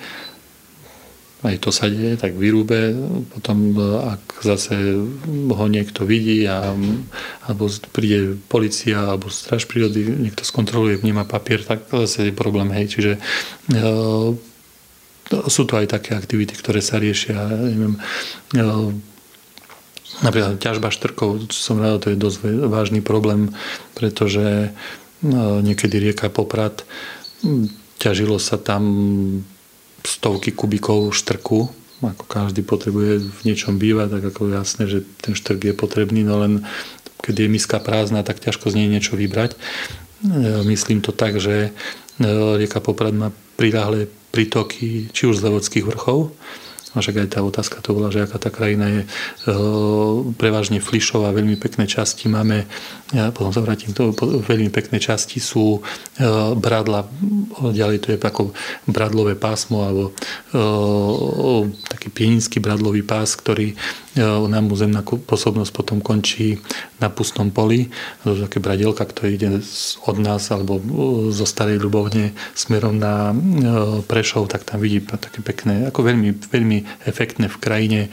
[1.45, 2.97] aj to sa deje, tak vyrúbe,
[3.37, 4.97] potom ak zase
[5.29, 6.73] ho niekto vidí a,
[7.45, 12.97] alebo príde policia alebo straž prírody, niekto skontroluje, vníma papier, tak zase je problém, hej,
[12.97, 13.21] čiže e,
[15.29, 18.01] sú to aj také aktivity, ktoré sa riešia, neviem,
[18.57, 18.65] e,
[20.25, 22.41] napríklad ťažba štrkov, som rád, to je dosť
[22.73, 23.53] vážny problém,
[23.93, 24.69] pretože e,
[25.61, 26.89] niekedy rieka Poprad
[28.01, 28.83] ťažilo sa tam
[30.05, 31.73] stovky kubikov štrku,
[32.05, 36.37] ako každý potrebuje v niečom bývať, tak ako jasné, že ten štrk je potrebný, no
[36.45, 36.69] len
[37.25, 39.57] keď je miska prázdna, tak ťažko z nej niečo vybrať.
[39.57, 39.59] E,
[40.69, 42.29] myslím to tak, že e,
[42.61, 46.37] rieka Poprad má priláhle prítoky či už z Levodských vrchov,
[46.95, 49.09] a však aj tá otázka to bola, že aká tá krajina je e,
[50.39, 52.71] prevažne flišová, veľmi pekné časti máme,
[53.11, 54.15] ja potom sa vrátim to,
[54.47, 55.81] veľmi pekné časti sú e,
[56.55, 57.11] bradla,
[57.75, 58.55] ďalej to je ako
[58.87, 60.13] bradlové pásmo alebo e,
[61.91, 63.75] taký pieninský bradlový pás, ktorý
[64.23, 66.63] nám územná pôsobnosť potom končí
[67.03, 67.91] na pustom poli.
[68.23, 69.59] To je také bradielka, ktoré ide
[70.07, 70.79] od nás alebo
[71.35, 73.35] zo Starej Ľubovne smerom na
[74.07, 76.79] Prešov, tak tam vidí také pekné, ako veľmi, veľmi
[77.11, 78.09] efektné v krajine e,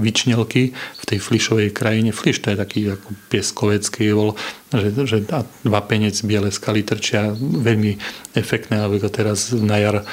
[0.00, 2.16] vyčnelky, v tej flišovej krajine.
[2.16, 4.36] Fliš to je taký ako pieskovecký bol,
[4.72, 5.18] že, že
[5.64, 8.00] dva penec biele skaly trčia, veľmi
[8.36, 10.04] efektné, alebo teraz na jar e,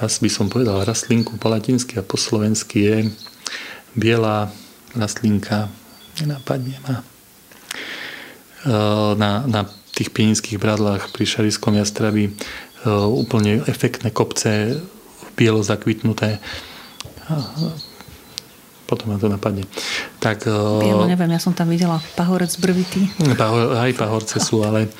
[0.00, 2.96] zase by som povedal rastlinku po latinsky a po slovensky je
[3.92, 4.48] biela
[4.96, 5.68] rastlinka,
[6.18, 6.96] nenapadne ma.
[6.96, 7.04] E,
[9.20, 12.32] na, na tých pieninských bradlách pri Šariskom jastrabi
[12.88, 14.80] úplne efektné kopce
[15.36, 16.40] bielo zakvitnuté.
[18.88, 19.68] Potom ma to napadne.
[20.18, 20.50] Tak,
[20.82, 23.06] Bielo, neviem, ja som tam videla pahorec brvitý.
[23.38, 24.90] Pahor, aj pahorce sú, ale,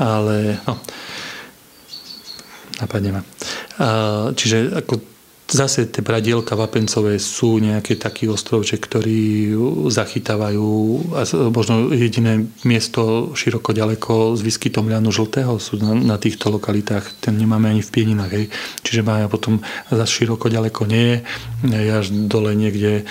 [0.00, 0.80] ale no,
[2.80, 3.22] napadne ma.
[4.32, 5.16] Čiže ako
[5.46, 9.54] zase tie pradielka vapencové sú nejaký taký ostrovček, ktorý
[9.86, 10.66] zachytávajú
[11.14, 11.22] a
[11.54, 17.22] možno jediné miesto široko ďaleko s výskytom ľanu žltého sú na, na týchto lokalitách.
[17.22, 18.32] Ten nemáme ani v Pieninách.
[18.34, 18.46] Hej.
[18.82, 21.22] Čiže máme potom zase široko ďaleko nie
[21.62, 21.88] je.
[21.94, 23.06] Až dole niekde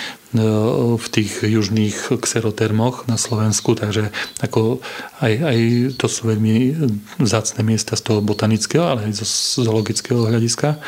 [1.00, 4.12] v tých južných xerotermoch na Slovensku, takže
[4.44, 4.84] ako
[5.24, 5.60] aj, aj
[5.96, 6.76] to sú veľmi
[7.24, 9.28] zácne miesta z toho botanického, ale aj zo
[9.64, 10.80] zoologického hľadiska.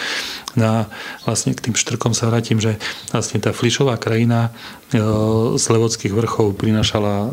[0.58, 0.78] No a
[1.24, 2.82] vlastne k tým štrkom sa vrátim, že
[3.14, 4.50] vlastne tá flišová krajina
[4.90, 5.02] e,
[5.56, 7.30] z Levodských vrchov prinašala e,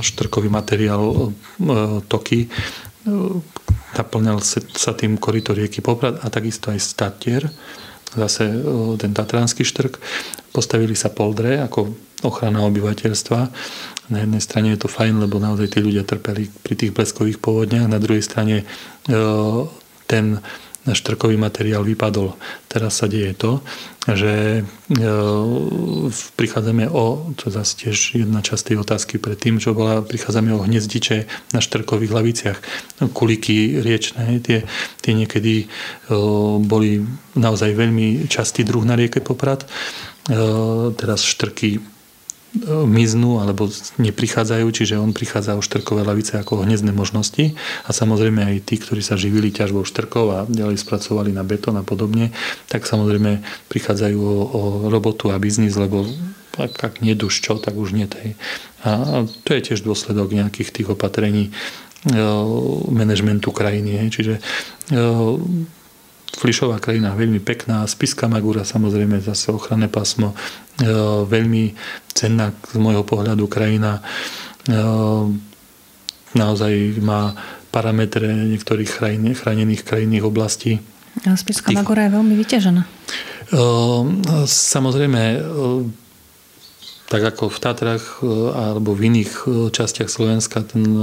[0.00, 1.34] štrkový materiál
[2.06, 2.46] toky,
[3.96, 7.42] naplňal sa tým korito rieky Poprad a takisto aj Statier
[8.14, 8.46] zase
[9.00, 9.98] ten tatranský štrk.
[10.54, 11.90] Postavili sa poldre ako
[12.22, 13.40] ochrana obyvateľstva.
[14.08, 17.90] Na jednej strane je to fajn, lebo naozaj tí ľudia trpeli pri tých bleskových povodniach,
[17.90, 18.62] na druhej strane
[20.06, 20.24] ten
[20.94, 22.36] štrkový materiál vypadol.
[22.70, 23.64] Teraz sa deje to,
[24.06, 24.62] že
[26.38, 31.26] prichádzame o, to zase tiež jedna časť tej otázky predtým, čo bola, prichádzame o hniezdiče
[31.56, 32.58] na štrkových hlaviciach.
[33.10, 34.62] Kuliky riečné, tie,
[35.02, 35.66] tie niekedy
[36.62, 37.02] boli
[37.34, 39.66] naozaj veľmi častý druh na rieke Poprad.
[40.94, 41.95] Teraz štrky
[42.88, 43.68] miznú alebo
[44.00, 47.52] neprichádzajú, čiže on prichádza o štrkové lavice ako hnezdné možnosti
[47.84, 51.84] a samozrejme aj tí, ktorí sa živili ťažbou štrkov a ďalej spracovali na betón a
[51.84, 52.32] podobne,
[52.70, 56.08] tak samozrejme prichádzajú o, o robotu a biznis, lebo
[56.56, 58.32] ak, ak nie čo, tak už nie tej.
[58.86, 61.52] A to je tiež dôsledok nejakých tých opatrení
[62.08, 62.20] e,
[62.88, 64.08] manažmentu krajiny.
[64.08, 64.42] Čiže e,
[66.36, 70.36] Flišová krajina veľmi pekná, Spiska Magura samozrejme zase ochranné pásmo,
[70.76, 70.84] e,
[71.24, 71.72] veľmi
[72.12, 74.04] cenná z môjho pohľadu krajina.
[74.68, 74.76] E,
[76.36, 77.32] naozaj má
[77.72, 78.90] parametre niektorých
[79.32, 80.84] chránených krajinných oblastí.
[81.24, 82.82] Spiska Magura je veľmi vyťažená.
[82.84, 82.88] E,
[84.44, 85.20] samozrejme,
[87.06, 91.02] tak ako v Tatrach e, alebo v iných e, častiach Slovenska ten e,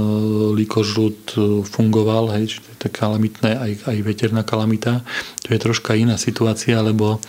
[0.52, 1.32] líkožrút
[1.64, 5.00] fungoval, hej, čiže to je kalamitné, aj, aj veterná kalamita.
[5.48, 7.20] To je troška iná situácia, lebo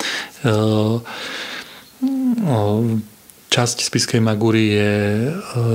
[3.50, 4.96] časť Spiskej Magúry je,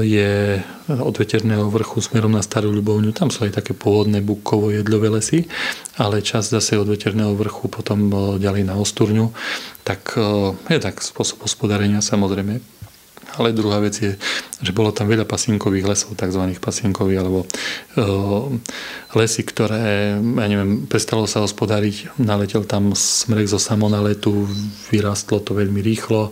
[0.04, 0.32] je
[0.92, 3.16] od veterného vrchu smerom na Starú Ľubovňu.
[3.16, 5.48] Tam sú aj také pôvodné bukovo-jedľové lesy,
[5.96, 9.32] ale časť zase od veterného vrchu potom ďalej na Osturňu.
[9.82, 10.20] Tak
[10.68, 12.79] je tak spôsob hospodárenia samozrejme
[13.40, 14.12] ale druhá vec je,
[14.60, 16.44] že bolo tam veľa pasienkových lesov, tzv.
[16.60, 17.48] pasienkových, alebo
[17.96, 18.52] uh,
[19.16, 24.44] lesy, ktoré, ja neviem, prestalo sa hospodáriť, naletel tam smrek zo samonaletu,
[24.92, 26.28] vyrastlo to veľmi rýchlo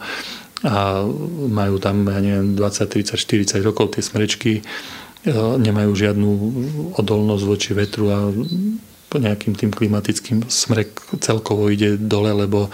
[0.68, 1.06] a
[1.48, 6.28] majú tam, ja neviem, 20, 30, 40 rokov tie smrečky, uh, nemajú žiadnu
[7.00, 8.28] odolnosť voči vetru a
[9.16, 12.70] nejakým tým klimatickým smrek celkovo ide dole, lebo e,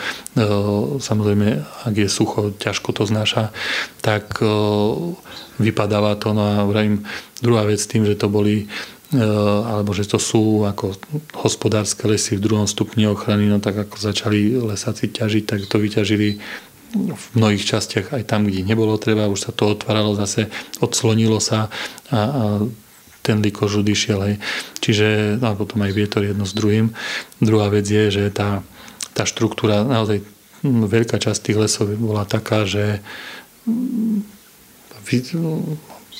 [0.98, 3.54] samozrejme, ak je sucho, ťažko to znáša,
[4.02, 4.50] tak e,
[5.62, 6.34] vypadáva to.
[6.34, 7.06] No a vravím,
[7.38, 8.66] druhá vec tým, že to boli
[9.14, 9.22] e,
[9.62, 10.98] alebo že to sú ako
[11.38, 16.42] hospodárske lesy v druhom stupni ochrany, no tak ako začali lesáci ťažiť, tak to vyťažili
[16.94, 20.46] v mnohých častiach aj tam, kde nebolo treba, už sa to otváralo zase,
[20.78, 21.66] odslonilo sa
[22.10, 22.20] a, a
[23.24, 24.20] ten likožud išiel.
[24.20, 24.36] Hej.
[24.84, 26.92] Čiže no a potom aj vietor jedno s druhým.
[27.40, 28.60] Druhá vec je, že tá,
[29.16, 30.20] tá štruktúra, naozaj
[30.60, 33.00] hm, veľká časť tých lesov bola taká, že
[33.64, 34.20] hm,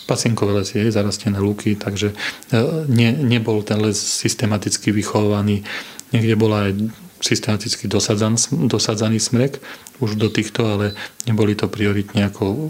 [0.05, 2.13] pasienkové lesy, je, zarastené lúky, takže
[2.53, 2.57] e,
[2.93, 5.65] ne, nebol ten les systematicky vychovaný.
[6.13, 6.93] Niekde bola aj
[7.25, 9.65] systematicky dosadzaný, dosadzaný smrek
[10.05, 10.93] už do týchto, ale
[11.25, 12.69] neboli to prioritne ako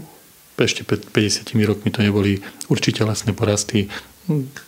[0.63, 2.39] ešte pred 50 rokmi to neboli
[2.71, 3.91] určite lesné porasty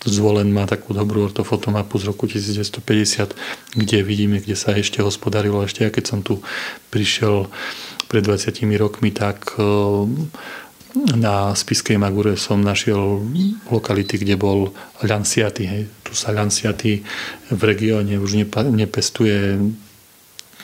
[0.05, 3.33] Zvolen má takú dobrú ortofotomapu z roku 1950,
[3.73, 5.65] kde vidíme, kde sa ešte hospodarilo.
[5.65, 6.45] Ešte ja keď som tu
[6.93, 7.49] prišiel
[8.05, 9.65] pred 20 rokmi, tak eh,
[11.17, 13.21] na Spiskej Magure som našiel
[13.69, 15.63] lokality, kde bol Lanciaty.
[15.65, 15.83] Hej.
[16.05, 17.01] Tu sa Lanciaty
[17.49, 18.37] v regióne už
[18.73, 19.57] nepestuje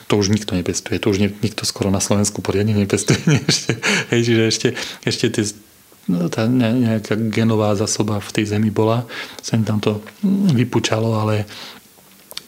[0.03, 3.17] to už nikto nepestuje, to už nikto skoro na Slovensku poriadne nepestuje.
[3.49, 3.81] ešte,
[4.13, 4.67] hej, čiže ešte,
[5.09, 5.43] ešte tie
[6.31, 9.07] tá nejaká genová zásoba v tej zemi bola.
[9.39, 10.03] Sem tam to
[10.51, 11.47] vypučalo, ale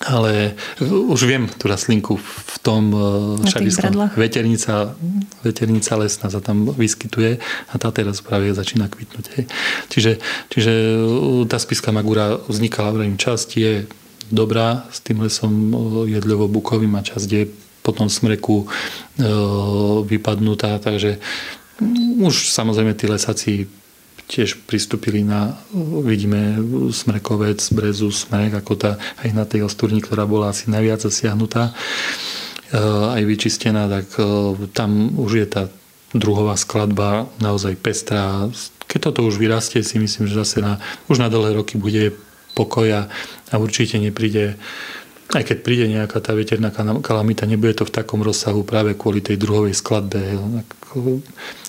[0.03, 0.53] ale
[0.83, 4.11] už viem tú raslinku v tom e, šariskom.
[4.19, 4.91] Veternica,
[5.39, 7.39] veternica lesná sa tam vyskytuje
[7.71, 9.25] a tá teraz práve začína kvitnúť.
[9.39, 9.43] Hej.
[9.89, 10.11] Čiže,
[10.51, 13.73] čiže e, tá spiská magúra vznikala, vrajím, časť je
[14.29, 15.75] dobrá s tým lesom e,
[16.19, 17.43] jedľovo-bukovým a časť je
[17.85, 18.65] po tom smreku
[20.09, 21.21] vypadnutá, takže
[22.21, 23.51] už samozrejme tí lesáci
[24.25, 25.53] tiež pristúpili na,
[26.01, 26.57] vidíme
[26.89, 31.77] Smrekovec, Brezu, Smrek, ako tá, aj na tej ostúrni, ktorá bola asi najviac zasiahnutá.
[33.13, 34.09] aj vyčistená, tak
[34.73, 35.63] tam už je tá
[36.15, 38.49] druhová skladba naozaj pestrá.
[38.89, 42.15] Keď toto už vyrastie, si myslím, že zase na, už na dlhé roky bude
[42.57, 43.11] pokoja
[43.51, 44.55] a určite nepríde
[45.33, 46.69] aj keď príde nejaká tá veterná
[47.01, 50.21] kalamita, nebude to v takom rozsahu práve kvôli tej druhovej skladbe.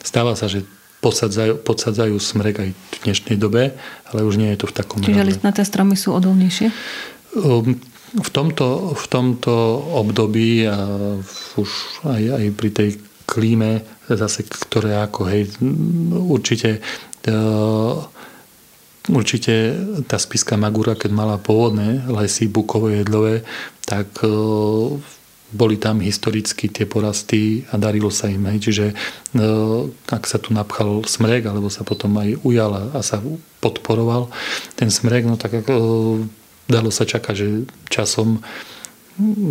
[0.04, 0.66] Stáva sa, že
[1.00, 3.72] podsadzajú, podsadzajú smrek aj v dnešnej dobe,
[4.12, 6.68] ale už nie je to v takom Čiže listnaté stromy sú odolnejšie?
[7.36, 7.80] Um,
[8.16, 9.52] v tomto, v tomto
[9.98, 10.76] období a
[11.60, 11.70] už
[12.06, 12.90] aj, aj pri tej
[13.26, 15.50] klíme, zase, ktoré ako, hej,
[16.14, 16.78] určite
[17.28, 18.06] uh,
[19.10, 19.76] určite
[20.10, 23.46] tá spiska Magura, keď mala pôvodné lesy bukové jedlové,
[23.86, 24.98] tak uh,
[25.54, 28.42] boli tam historicky tie porasty a darilo sa im.
[28.50, 28.70] Hej.
[28.70, 28.86] Čiže
[30.10, 33.22] ak sa tu napchal smrek, alebo sa potom aj ujal a sa
[33.62, 34.26] podporoval
[34.74, 35.62] ten smrek, no tak
[36.66, 37.48] dalo sa čakať, že
[37.86, 38.42] časom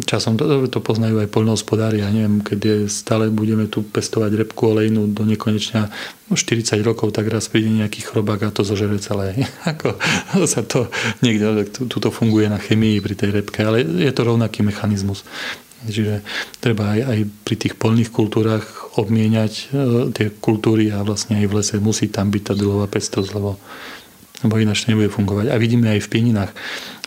[0.06, 2.06] časom to, to poznajú aj poľnohospodári.
[2.06, 5.90] Ja neviem, keď je, stále budeme tu pestovať repku olejnú do nekonečna
[6.30, 9.34] 40 rokov, tak raz príde nejaký chrobák a to zožere celé.
[9.72, 9.98] Ako
[10.46, 10.94] sa to
[11.26, 15.26] niekde, tu to funguje na chemii pri tej repke, ale je to rovnaký mechanizmus.
[15.86, 16.26] Čiže
[16.62, 18.66] treba aj, aj pri tých polných kultúrach
[18.98, 23.30] obmieniať e, tie kultúry a vlastne aj v lese musí tam byť tá druhová pestrosť,
[23.38, 23.62] lebo,
[24.42, 25.54] lebo ináč nebude fungovať.
[25.54, 26.52] A vidíme aj v pieninách,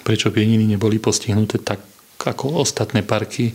[0.06, 1.82] prečo pieniny neboli postihnuté tak
[2.18, 3.54] ako ostatné parky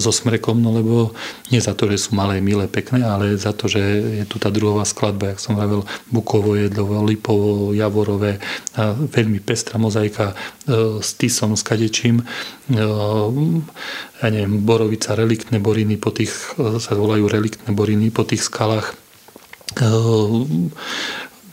[0.00, 1.12] so smrekom, no lebo
[1.52, 3.80] nie za to, že sú malé, milé, pekné, ale za to, že
[4.22, 8.40] je tu tá druhová skladba, jak som hovoril, bukovo, jedlovo, lipovo, javorové,
[8.72, 12.24] a veľmi pestrá mozaika e, s tisom, s kadečím,
[12.72, 12.80] e,
[14.24, 18.96] ja neviem, borovica, reliktné boriny, po tých, sa volajú reliktné boriny po tých skalách,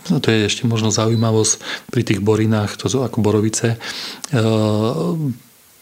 [0.09, 3.77] No to je ešte možno zaujímavosť pri tých borinách, to sú ako borovice.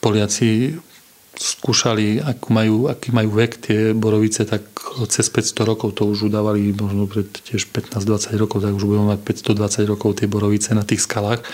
[0.07, 0.79] Poliaci
[1.37, 4.65] skúšali, aký majú, aký majú vek tie borovice, tak
[5.05, 9.21] cez 500 rokov to už udávali možno pred tiež 15-20 rokov, tak už budeme mať
[9.21, 11.45] 520 rokov tie borovice na tých skalách.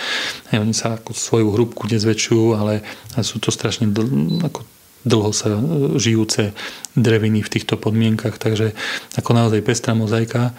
[0.54, 2.86] A oni sa ako svoju hrúbku nezväčšujú, ale
[3.20, 4.08] sú to strašne dl,
[4.46, 4.64] ako
[5.04, 5.52] dlho sa
[6.00, 6.56] žijúce
[6.96, 8.72] dreviny v týchto podmienkach, takže
[9.20, 10.56] ako naozaj pestrá mozaika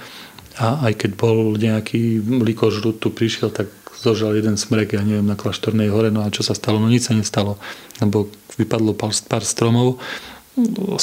[0.60, 3.72] a aj keď bol nejaký likožrút tu prišiel, tak
[4.04, 6.76] zožal jeden smrek, ja neviem, na Klaštornej hore, no a čo sa stalo?
[6.76, 7.56] No nič sa nestalo,
[8.04, 8.28] lebo
[8.60, 9.98] vypadlo pár, pár stromov,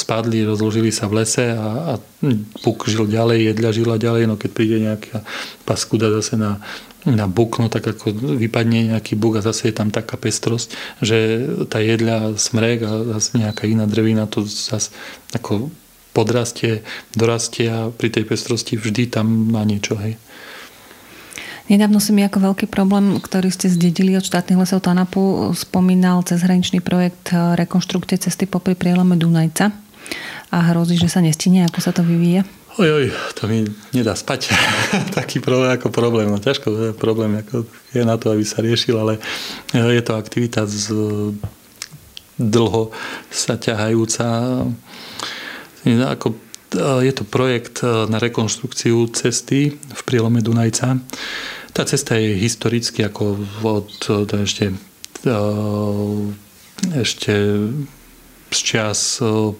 [0.00, 2.00] spadli, rozložili sa v lese a, a
[2.64, 5.20] buk žil ďalej, jedľa žila ďalej, no keď príde nejaká
[5.68, 6.56] paskuda zase na,
[7.04, 10.72] na buk, no tak ako vypadne nejaký buk a zase je tam taká pestrosť,
[11.04, 14.88] že tá jedľa, smrek a zase nejaká iná drevina to zase
[15.36, 15.68] ako
[16.16, 16.80] podrastie,
[17.12, 20.16] dorastie a pri tej pestrosti vždy tam má niečo, hej.
[21.70, 26.82] Nedávno si mi ako veľký problém, ktorý ste zdedili od štátnych lesov Tanapu, spomínal cezhraničný
[26.82, 29.70] projekt eh, rekonštrukcie cesty popri prielome Dunajca
[30.50, 32.42] a hrozí, že sa nestine, ako sa to vyvíje?
[32.80, 33.06] Oj, oj,
[33.36, 34.48] to mi nedá spať.
[35.18, 36.32] Taký problém ako problém.
[36.32, 39.22] No ťažko, problém ako je na to, aby sa riešil, ale
[39.76, 40.90] eh, je to aktivita z
[42.42, 42.90] dlho
[43.30, 44.24] sa ťahajúca.
[45.86, 50.98] Ako, eh, je to projekt na rekonštrukciu cesty v prielome Dunajca.
[51.72, 54.76] Tá cesta je historicky ako od to ešte,
[56.92, 57.32] ešte
[58.52, 59.56] z čas e,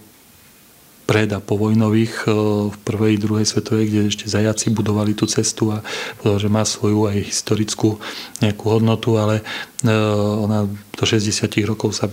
[1.09, 2.31] pred a povojnových
[2.71, 5.83] v prvej, druhej svetovej, kde ešte zajaci budovali tú cestu a
[6.21, 7.99] povedal, že má svoju aj historickú
[8.41, 9.43] nejakú hodnotu, ale
[9.85, 11.33] ona do 60
[11.67, 12.07] rokov sa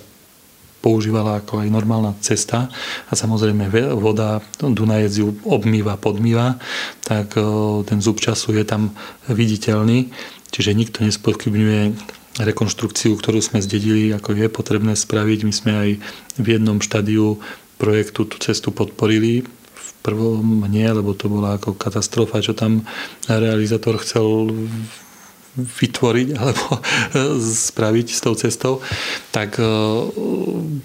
[0.80, 2.72] používala ako aj normálna cesta.
[3.08, 3.68] A samozrejme
[4.00, 6.56] voda, Dunajec ju obmýva, podmýva,
[7.04, 7.36] tak
[7.88, 8.96] ten zub času je tam
[9.28, 10.12] viditeľný,
[10.50, 11.82] čiže nikto nespochybňuje
[12.40, 15.40] rekonštrukciu, ktorú sme zdedili, ako je potrebné spraviť.
[15.44, 15.90] My sme aj
[16.40, 17.44] v jednom štádiu
[17.76, 19.44] projektu tú cestu podporili,
[19.76, 22.88] v prvom nie, lebo to bola ako katastrofa, čo tam
[23.28, 24.56] realizátor chcel
[25.66, 26.66] vytvoriť alebo
[27.72, 28.74] spraviť s tou cestou,
[29.34, 29.66] tak e,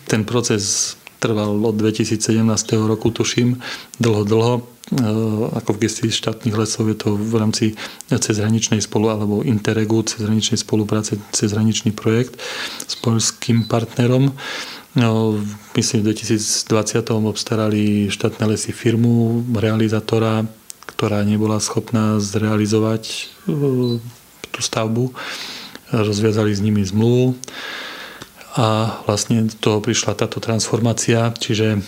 [0.09, 2.45] ten proces trval od 2017
[2.85, 3.57] roku, tuším,
[3.97, 4.55] dlho, dlho.
[4.61, 4.63] E,
[5.57, 7.67] ako v gestii štátnych lesov je to v rámci
[8.13, 12.37] cezhraničnej spolu alebo Interregu, cezhraničnej spolupráce, cezhraničný projekt
[12.85, 14.37] s poľským partnerom.
[14.95, 15.41] No,
[15.75, 16.71] myslím, v 2020
[17.27, 20.47] obstarali štátne lesy firmu, realizátora,
[20.87, 23.03] ktorá nebola schopná zrealizovať
[23.49, 23.99] e,
[24.55, 25.11] tú stavbu,
[25.91, 27.35] rozviazali s nimi zmluvu
[28.55, 31.81] a vlastne do toho prišla táto transformácia, čiže e,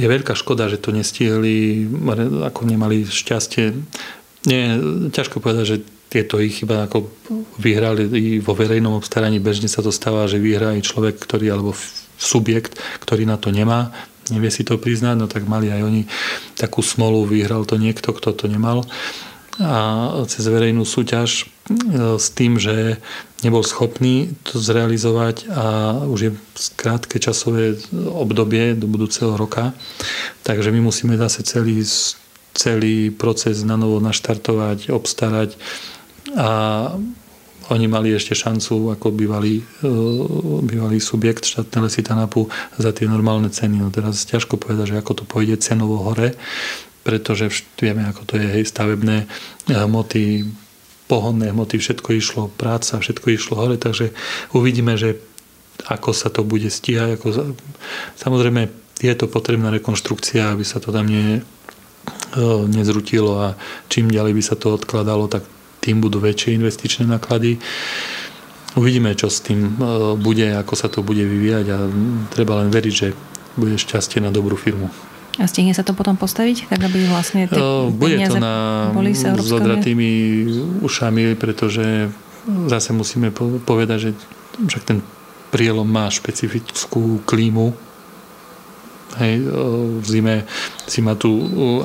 [0.00, 1.84] je veľká škoda, že to nestihli,
[2.40, 3.76] ako nemali šťastie.
[4.48, 4.80] Nie,
[5.12, 5.76] ťažko povedať, že
[6.08, 7.10] tieto ich iba ako
[7.60, 9.42] vyhrali vo verejnom obstaraní.
[9.44, 11.76] Bežne sa to stáva, že vyhrá aj človek, ktorý, alebo
[12.16, 13.92] subjekt, ktorý na to nemá,
[14.32, 16.02] nevie si to priznať, no tak mali aj oni
[16.56, 18.88] takú smolu, vyhral to niekto, kto to nemal
[19.62, 22.98] a cez verejnú súťaž e, s tým, že
[23.46, 25.64] nebol schopný to zrealizovať a
[26.10, 26.30] už je
[26.74, 29.70] krátke časové obdobie do budúceho roka.
[30.42, 31.86] Takže my musíme zase celý,
[32.50, 35.54] celý proces na novo naštartovať, obstarať
[36.34, 36.50] a
[37.72, 39.94] oni mali ešte šancu ako bývalý, e,
[40.66, 43.80] bývalý subjekt štátne lesy Tanapu za tie normálne ceny.
[43.80, 46.34] No teraz ťažko povedať, že ako to pôjde cenovo hore,
[47.04, 49.28] pretože vieme, ako to je, hej, stavebné
[49.68, 50.48] hmoty,
[51.04, 54.16] pohonné hmoty, všetko išlo, práca, všetko išlo hore, takže
[54.56, 55.20] uvidíme, že
[55.84, 57.20] ako sa to bude stíhať.
[57.20, 57.54] Ako,
[58.16, 58.72] samozrejme,
[59.04, 61.44] je to potrebná rekonštrukcia, aby sa to tam ne,
[62.72, 63.48] nezrutilo a
[63.92, 65.44] čím ďalej by sa to odkladalo, tak
[65.84, 67.60] tým budú väčšie investičné náklady.
[68.74, 69.76] Uvidíme, čo s tým
[70.18, 71.78] bude, ako sa to bude vyvíjať a
[72.32, 73.12] treba len veriť, že
[73.54, 74.88] bude šťastie na dobrú firmu.
[75.38, 77.58] A stihne sa to potom postaviť, tak aby vlastne tie
[77.90, 80.10] Bude to na boli s odratými
[80.84, 82.12] ušami, pretože
[82.70, 83.34] zase musíme
[83.66, 84.10] povedať, že
[84.54, 84.98] však ten
[85.50, 87.74] prielom má špecifickú klímu,
[89.14, 89.46] Hej,
[90.02, 90.42] v zime,
[90.90, 91.30] zima tu,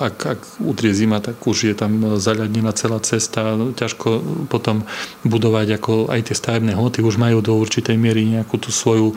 [0.01, 3.53] ak, ak utrie zima, tak už je tam zaľadnená celá cesta.
[3.53, 4.09] Ťažko
[4.49, 4.81] potom
[5.21, 9.13] budovať ako aj tie stavebné hmoty už majú do určitej miery nejakú tú svoju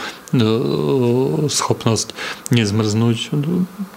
[1.49, 2.13] schopnosť
[2.53, 3.33] nezmrznúť,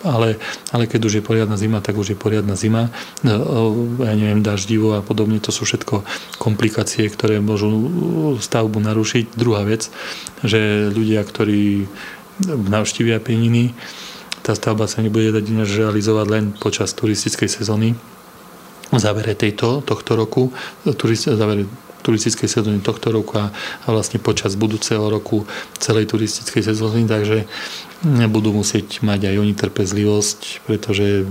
[0.04, 0.40] ale,
[0.72, 2.92] ale keď už je poriadna zima, tak už je poriadna zima.
[3.24, 6.08] Ja neviem, daždivo a podobne, to sú všetko
[6.40, 7.68] komplikácie, ktoré môžu
[8.40, 9.36] stavbu narušiť.
[9.36, 9.92] Druhá vec,
[10.44, 11.88] že ľudia, ktorí
[12.46, 13.72] navštívia Pieniny,
[14.46, 17.98] tá stavba sa nebude dať realizovať len počas turistickej sezóny.
[18.94, 20.54] V závere tejto, tohto roku,
[20.94, 21.66] turist, závere
[22.06, 25.50] turistickej sezóny tohto roku a, a vlastne počas budúceho roku
[25.82, 27.50] celej turistickej sezóny, takže
[28.30, 31.26] budú musieť mať aj oni trpezlivosť, pretože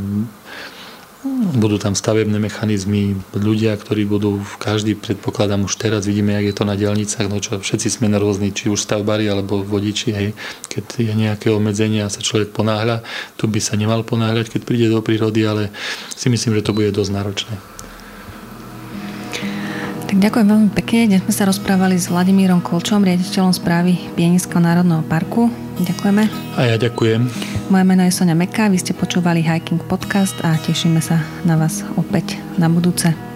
[1.57, 6.65] budú tam stavebné mechanizmy, ľudia, ktorí budú, každý predpokladám už teraz, vidíme, jak je to
[6.69, 10.29] na dielnicách, no čo všetci sme na rôzni, či už stavbári alebo vodiči, hej,
[10.69, 13.01] keď je nejaké obmedzenie a sa človek ponáhľa,
[13.41, 15.73] tu by sa nemal ponáhľať, keď príde do prírody, ale
[16.13, 17.74] si myslím, že to bude dosť náročné.
[20.15, 21.11] Tak ďakujem veľmi pekne.
[21.11, 25.51] Dnes sme sa rozprávali s Vladimírom Kolčom, riaditeľom správy Pienického národného parku.
[25.83, 26.31] Ďakujeme.
[26.55, 27.27] A ja ďakujem.
[27.67, 31.83] Moje meno je Sonia Meka, vy ste počúvali Hiking Podcast a tešíme sa na vás
[31.99, 33.34] opäť na budúce.